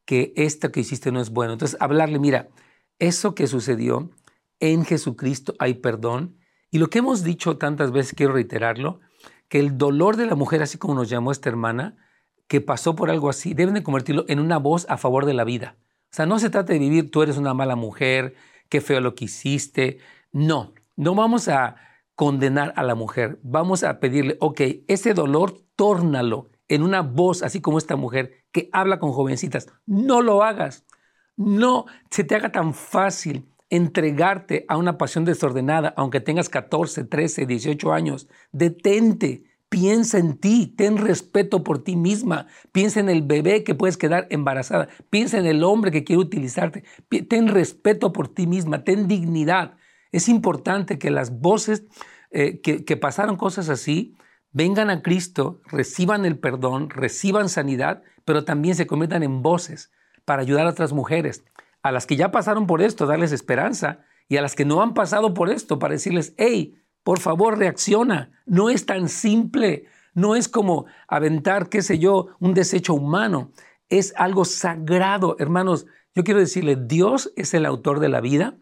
que 0.05 0.33
esto 0.37 0.73
que 0.73 0.81
hiciste 0.81 1.13
no 1.13 1.21
es 1.21 1.31
bueno. 1.31 1.53
Entonces, 1.53 1.79
hablarle, 1.81 2.19
mira, 2.19 2.49
eso 2.99 3.35
que 3.35 3.47
sucedió 3.47 4.11
en 4.61 4.85
Jesucristo 4.85 5.55
hay 5.59 5.75
perdón. 5.75 6.39
Y 6.71 6.79
lo 6.79 6.89
que 6.89 6.99
hemos 6.99 7.23
dicho 7.25 7.57
tantas 7.59 7.93
veces, 7.93 8.15
quiero 8.15 8.33
reiterarlo, 8.33 9.01
que 9.49 9.59
el 9.59 9.79
dolor 9.79 10.17
de 10.17 10.27
la 10.27 10.35
mujer, 10.35 10.63
así 10.63 10.79
como 10.79 10.95
nos 10.95 11.09
llamó 11.09 11.33
esta 11.33 11.49
hermana, 11.49 11.97
que 12.49 12.61
pasó 12.61 12.95
por 12.95 13.11
algo 13.11 13.29
así, 13.29 13.55
deben 13.55 13.75
de 13.75 13.83
convertirlo 13.83 14.25
en 14.29 14.41
una 14.41 14.59
voz 14.59 14.87
a 14.89 14.99
favor 14.99 15.27
de 15.27 15.35
la 15.35 15.45
vida. 15.45 15.77
O 16.11 16.15
sea, 16.15 16.27
no 16.27 16.39
se 16.39 16.51
trata 16.51 16.73
de 16.73 16.79
vivir, 16.79 17.11
tú 17.11 17.23
eres 17.23 17.39
una 17.39 17.55
mala 17.55 17.77
mujer, 17.77 18.35
qué 18.69 18.81
feo 18.81 19.01
lo 19.01 19.15
que 19.15 19.25
hiciste. 19.27 19.99
No, 20.33 20.75
no 20.97 21.15
vamos 21.15 21.49
a 21.49 21.77
condenar 22.15 22.73
a 22.77 22.83
la 22.83 22.95
mujer, 22.95 23.39
vamos 23.43 23.85
a 23.85 23.99
pedirle, 24.01 24.37
ok, 24.41 24.61
ese 24.89 25.15
dolor, 25.15 25.63
tórnalo 25.77 26.51
en 26.69 26.83
una 26.83 27.03
voz 27.03 27.43
así 27.43 27.61
como 27.61 27.79
esta 27.79 27.97
mujer 27.97 28.45
que 28.53 28.69
habla 28.73 28.99
con 28.99 29.13
jovencitas. 29.13 29.69
No 29.87 30.23
lo 30.23 30.43
hagas. 30.43 30.85
No 31.37 31.87
se 32.11 32.25
te 32.25 32.35
haga 32.35 32.53
tan 32.53 32.75
fácil 32.75 33.49
entregarte 33.71 34.67
a 34.69 34.77
una 34.77 34.99
pasión 34.99 35.25
desordenada, 35.25 35.95
aunque 35.97 36.21
tengas 36.21 36.49
14, 36.49 37.05
13, 37.05 37.47
18 37.47 37.93
años. 37.93 38.29
Detente, 38.53 39.45
piensa 39.71 40.19
en 40.19 40.37
ti, 40.37 40.67
ten 40.77 40.99
respeto 40.99 41.65
por 41.65 41.83
ti 41.83 41.97
misma, 41.97 42.47
piensa 42.73 43.01
en 43.01 43.09
el 43.09 43.23
bebé 43.23 43.65
que 43.65 43.75
puedes 43.75 43.97
quedar 43.97 44.27
embarazada, 44.29 44.89
piensa 45.09 45.39
en 45.39 45.47
el 45.47 45.65
hombre 45.65 45.91
que 45.91 46.05
quiere 46.05 46.21
utilizarte, 46.21 46.85
ten 47.29 47.49
respeto 47.49 48.13
por 48.13 48.29
ti 48.29 48.47
misma, 48.47 48.85
ten 48.85 49.09
dignidad. 49.09 49.77
Es 50.13 50.29
importante 50.29 50.99
que 50.99 51.11
las 51.11 51.41
voces 51.41 51.85
eh, 52.31 52.61
que, 52.61 52.97
pasaron 52.97 53.37
cosas 53.37 53.69
así 53.69 54.17
vengan 54.53 54.89
a 54.89 55.03
Cristo, 55.03 55.61
reciban 55.67 56.25
el 56.25 56.39
perdón, 56.39 56.89
reciban 56.89 57.49
sanidad, 57.49 58.03
pero 58.25 58.45
también 58.45 58.75
se 58.75 58.87
conviertan 58.87 59.23
en 59.23 59.43
voces 59.43 59.91
para 60.25 60.43
ayudar 60.43 60.67
a 60.67 60.71
otras 60.71 60.93
mujeres, 60.93 61.45
a 61.83 61.93
las 61.93 62.07
que 62.07 62.17
ya 62.17 62.31
pasaron 62.31 62.67
por 62.67 62.81
esto, 62.81 63.07
darles 63.07 63.33
esperanza, 63.33 64.01
y 64.29 64.37
a 64.39 64.43
las 64.43 64.55
que 64.55 64.65
no 64.65 64.83
han 64.83 64.95
pasado 64.95 65.35
por 65.35 65.51
esto, 65.51 65.79
para 65.79 65.93
decirles, 65.93 66.35
hey, 66.39 66.83
por 67.03 67.19
favor, 67.19 67.59
reacciona, 67.59 68.31
no 68.47 68.71
es 68.71 68.87
tan 68.87 69.09
simple, 69.09 69.87
no 70.15 70.37
es 70.37 70.49
como 70.49 70.87
aventar, 71.09 71.69
qué 71.69 71.83
sé 71.83 71.99
yo, 71.99 72.29
un 72.39 72.55
desecho 72.55 72.95
humano, 72.95 73.53
es 73.89 74.15
algo 74.17 74.45
sagrado. 74.45 75.37
Hermanos, 75.39 75.87
yo 76.15 76.25
quiero 76.25 76.41
decirle, 76.41 76.77
Dios 76.77 77.33
es 77.37 77.53
el 77.53 77.67
autor 77.67 78.01
de 78.01 78.09
la 78.09 78.21
vida, 78.21 78.57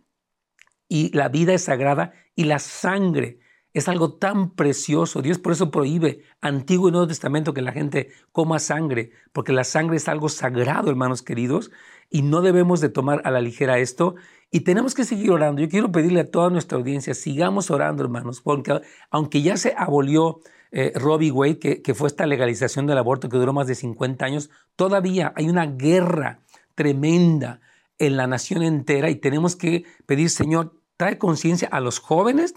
y 0.91 1.17
la 1.17 1.29
vida 1.29 1.55
es 1.55 1.63
sagrada 1.63 2.13
y 2.35 2.45
la 2.45 2.59
sangre 2.59 3.39
es 3.73 3.89
algo 3.89 4.15
tan 4.15 4.51
precioso. 4.51 5.23
Dios 5.23 5.39
por 5.39 5.53
eso 5.53 5.71
prohíbe 5.71 6.25
Antiguo 6.41 6.89
y 6.89 6.91
Nuevo 6.91 7.07
Testamento 7.07 7.55
que 7.55 7.63
la 7.63 7.71
gente 7.71 8.11
coma 8.33 8.59
sangre, 8.59 9.13
porque 9.33 9.53
la 9.53 9.63
sangre 9.63 9.99
es 9.99 10.09
algo 10.09 10.29
sagrado, 10.29 10.91
hermanos 10.91 11.23
queridos, 11.23 11.71
y 12.11 12.23
no 12.23 12.43
debemos 12.43 12.81
de 12.81 12.89
tomar 12.89 13.23
a 13.25 13.31
la 13.31 13.41
ligera 13.41 13.79
esto. 13.79 14.17
Y 14.51 14.63
tenemos 14.63 14.97
que 14.97 15.05
seguir 15.05 15.31
orando. 15.31 15.63
Yo 15.63 15.69
quiero 15.69 15.93
pedirle 15.93 16.21
a 16.21 16.29
toda 16.29 16.51
nuestra 16.51 16.77
audiencia, 16.77 17.15
sigamos 17.15 17.71
orando, 17.71 18.03
hermanos, 18.03 18.41
porque 18.41 18.81
aunque 19.13 19.43
ya 19.43 19.57
se 19.57 19.75
abolió 19.79 20.41
eh, 20.73 20.91
Robbie 20.97 21.31
Wade, 21.31 21.61
que, 21.61 21.83
que 21.83 21.95
fue 21.95 22.09
esta 22.09 22.27
legalización 22.27 22.89
del 22.89 22.99
aborto 22.99 23.29
que 23.29 23.37
duró 23.37 23.53
más 23.53 23.69
de 23.69 23.77
50 23.77 24.25
años, 24.25 24.51
todavía 24.75 25.33
hay 25.37 25.49
una 25.49 25.67
guerra 25.67 26.41
tremenda 26.75 27.61
en 28.01 28.17
la 28.17 28.27
nación 28.27 28.65
entera 28.65 29.09
y 29.09 29.17
tenemos 29.17 29.55
que 29.55 29.85
pedir, 30.07 30.31
Señor, 30.31 30.80
trae 31.01 31.17
conciencia 31.17 31.67
a 31.73 31.81
los 31.81 31.99
jóvenes, 31.99 32.53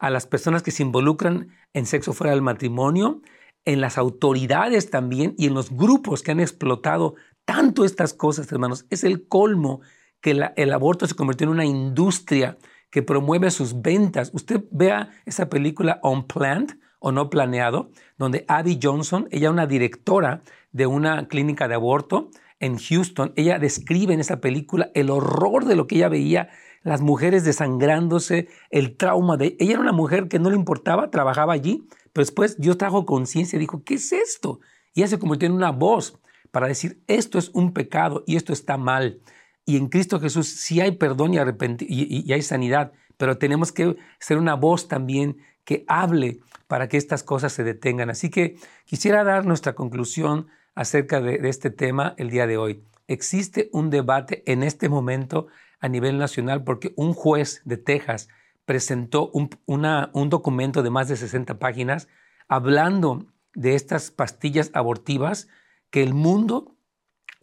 a 0.00 0.10
las 0.10 0.26
personas 0.26 0.64
que 0.64 0.72
se 0.72 0.82
involucran 0.82 1.50
en 1.72 1.86
sexo 1.86 2.12
fuera 2.12 2.32
del 2.32 2.42
matrimonio, 2.42 3.22
en 3.64 3.80
las 3.80 3.98
autoridades 3.98 4.90
también 4.90 5.36
y 5.38 5.46
en 5.46 5.54
los 5.54 5.70
grupos 5.70 6.24
que 6.24 6.32
han 6.32 6.40
explotado 6.40 7.14
tanto 7.44 7.84
estas 7.84 8.14
cosas, 8.14 8.50
hermanos. 8.50 8.84
Es 8.90 9.04
el 9.04 9.28
colmo 9.28 9.80
que 10.20 10.32
el 10.56 10.72
aborto 10.72 11.06
se 11.06 11.14
convirtió 11.14 11.44
en 11.44 11.52
una 11.52 11.64
industria 11.66 12.58
que 12.90 13.04
promueve 13.04 13.48
sus 13.52 13.80
ventas. 13.80 14.32
Usted 14.34 14.64
vea 14.72 15.10
esa 15.24 15.48
película 15.48 16.00
Unplanned 16.02 16.80
o 16.98 17.12
No 17.12 17.30
Planeado, 17.30 17.92
donde 18.16 18.44
Abby 18.48 18.80
Johnson, 18.82 19.28
ella 19.30 19.52
una 19.52 19.68
directora 19.68 20.42
de 20.72 20.88
una 20.88 21.28
clínica 21.28 21.68
de 21.68 21.76
aborto 21.76 22.30
en 22.58 22.76
Houston, 22.76 23.32
ella 23.36 23.60
describe 23.60 24.14
en 24.14 24.18
esa 24.18 24.40
película 24.40 24.90
el 24.94 25.10
horror 25.10 25.64
de 25.64 25.76
lo 25.76 25.86
que 25.86 25.94
ella 25.94 26.08
veía, 26.08 26.48
las 26.88 27.00
mujeres 27.00 27.44
desangrándose, 27.44 28.48
el 28.70 28.96
trauma 28.96 29.36
de... 29.36 29.56
Ella 29.58 29.72
era 29.72 29.80
una 29.80 29.92
mujer 29.92 30.28
que 30.28 30.38
no 30.38 30.50
le 30.50 30.56
importaba, 30.56 31.10
trabajaba 31.10 31.52
allí, 31.52 31.86
pero 32.12 32.24
después 32.24 32.58
Dios 32.58 32.78
trajo 32.78 33.06
conciencia 33.06 33.56
y 33.56 33.60
dijo, 33.60 33.82
¿qué 33.84 33.94
es 33.94 34.12
esto? 34.12 34.60
Y 34.94 35.00
ella 35.00 35.08
se 35.08 35.18
convirtió 35.18 35.46
en 35.46 35.54
una 35.54 35.70
voz 35.70 36.18
para 36.50 36.66
decir, 36.68 37.02
esto 37.06 37.38
es 37.38 37.50
un 37.50 37.72
pecado 37.72 38.24
y 38.26 38.36
esto 38.36 38.52
está 38.52 38.76
mal. 38.76 39.20
Y 39.64 39.76
en 39.76 39.88
Cristo 39.88 40.18
Jesús 40.18 40.48
sí 40.48 40.80
hay 40.80 40.92
perdón 40.92 41.34
y, 41.34 41.38
y, 41.78 42.32
hay 42.32 42.42
sanidad, 42.42 42.92
pero 43.16 43.36
tenemos 43.36 43.70
que 43.70 43.96
ser 44.18 44.38
una 44.38 44.54
voz 44.54 44.88
también 44.88 45.36
que 45.64 45.84
hable 45.88 46.40
para 46.66 46.88
que 46.88 46.96
estas 46.96 47.22
cosas 47.22 47.52
se 47.52 47.64
detengan. 47.64 48.08
Así 48.08 48.30
que 48.30 48.56
quisiera 48.86 49.24
dar 49.24 49.44
nuestra 49.44 49.74
conclusión 49.74 50.46
acerca 50.74 51.20
de, 51.20 51.46
este 51.48 51.70
tema 51.70 52.14
el 52.16 52.30
día 52.30 52.46
de 52.46 52.56
hoy. 52.56 52.82
Existe 53.08 53.68
un 53.72 53.90
debate 53.90 54.42
en 54.46 54.62
este 54.62 54.88
momento 54.88 55.48
a 55.80 55.88
nivel 55.88 56.18
nacional 56.18 56.64
porque 56.64 56.92
un 56.96 57.14
juez 57.14 57.62
de 57.64 57.76
Texas 57.76 58.28
presentó 58.64 59.30
un, 59.32 59.50
un 59.66 60.28
documento 60.28 60.82
de 60.82 60.90
más 60.90 61.08
de 61.08 61.16
60 61.16 61.58
páginas 61.58 62.08
hablando 62.48 63.26
de 63.54 63.74
estas 63.74 64.10
pastillas 64.10 64.70
abortivas 64.74 65.48
que 65.90 66.02
el 66.02 66.14
mundo 66.14 66.76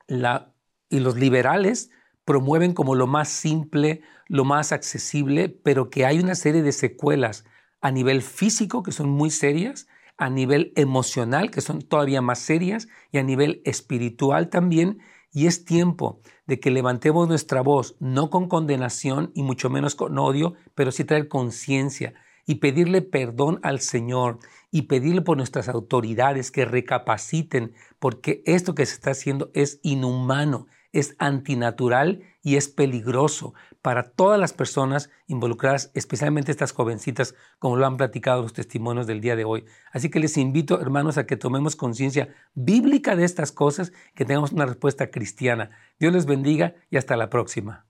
la, 0.08 0.54
y 0.90 1.00
los 1.00 1.16
liberales 1.16 1.92
promueven 2.26 2.74
como 2.74 2.96
lo 2.96 3.08
más 3.08 3.30
simple, 3.30 4.02
lo 4.28 4.46
más 4.46 4.72
accesible, 4.72 5.50
pero 5.50 5.90
que 5.90 6.06
hay 6.06 6.20
una 6.20 6.36
serie 6.36 6.64
de 6.64 6.72
secuelas 6.72 7.46
a 7.82 7.92
nivel 7.92 8.22
físico 8.22 8.82
que 8.82 8.92
son 8.92 9.10
muy 9.10 9.30
serias, 9.30 9.88
a 10.18 10.30
nivel 10.30 10.74
emocional 10.76 11.52
que 11.52 11.62
son 11.62 11.82
todavía 11.82 12.22
más 12.22 12.40
serias 12.40 12.88
y 13.12 13.18
a 13.18 13.24
nivel 13.24 13.62
espiritual 13.66 14.50
también. 14.50 15.00
Y 15.36 15.48
es 15.48 15.66
tiempo 15.66 16.22
de 16.48 16.62
que 16.62 16.72
levantemos 16.72 17.28
nuestra 17.28 17.60
voz, 17.60 17.98
no 18.00 18.30
con 18.30 18.48
condenación 18.48 19.32
y 19.36 19.44
mucho 19.44 19.70
menos 19.70 19.94
con 19.94 20.18
odio, 20.18 20.54
pero 20.76 20.94
sí 20.94 21.04
traer 21.04 21.28
conciencia 21.28 22.14
y 22.46 22.56
pedirle 22.56 23.02
perdón 23.02 23.60
al 23.62 23.82
Señor 23.82 24.40
y 24.72 24.84
pedirle 24.84 25.22
por 25.22 25.36
nuestras 25.36 25.68
autoridades 25.68 26.52
que 26.52 26.64
recapaciten, 26.64 27.74
porque 28.00 28.44
esto 28.46 28.76
que 28.76 28.86
se 28.86 28.94
está 28.94 29.12
haciendo 29.12 29.52
es 29.54 29.82
inhumano, 29.84 30.68
es 30.96 31.16
antinatural 31.20 32.24
y 32.42 32.56
es 32.56 32.70
peligroso 32.70 33.54
para 33.82 34.10
todas 34.10 34.40
las 34.40 34.54
personas 34.54 35.12
involucradas, 35.28 35.92
especialmente 35.94 36.52
estas 36.52 36.72
jovencitas, 36.72 37.36
como 37.60 37.76
lo 37.76 37.86
han 37.86 37.98
platicado 37.98 38.42
los 38.42 38.54
testimonios 38.54 39.06
del 39.06 39.22
día 39.22 39.36
de 39.36 39.44
hoy. 39.44 39.66
Así 39.92 40.10
que 40.10 40.20
les 40.20 40.38
invito, 40.38 40.82
hermanos, 40.82 41.18
a 41.18 41.26
que 41.26 41.38
tomemos 41.38 41.76
conciencia 41.76 42.34
bíblica 42.54 43.16
de 43.16 43.26
estas 43.26 43.52
cosas, 43.52 43.92
que 44.16 44.26
tengamos 44.26 44.54
una 44.54 44.66
respuesta 44.66 45.12
cristiana. 45.12 45.70
Dios 46.00 46.14
les 46.14 46.26
bendiga 46.26 46.76
y 46.90 46.98
hasta 46.98 47.18
la 47.18 47.30
próxima. 47.30 47.86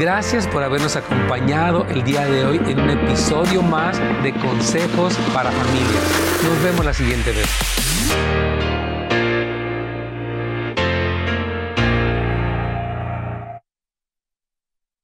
Gracias 0.00 0.46
por 0.46 0.62
habernos 0.62 0.96
acompañado 0.96 1.84
el 1.84 2.02
día 2.04 2.24
de 2.24 2.46
hoy 2.46 2.56
en 2.56 2.80
un 2.80 2.88
episodio 2.88 3.60
más 3.60 3.98
de 4.22 4.32
Consejos 4.32 5.14
para 5.34 5.50
Familias. 5.50 6.42
Nos 6.42 6.62
vemos 6.64 6.86
la 6.86 6.94
siguiente 6.94 7.32
vez. 7.32 8.59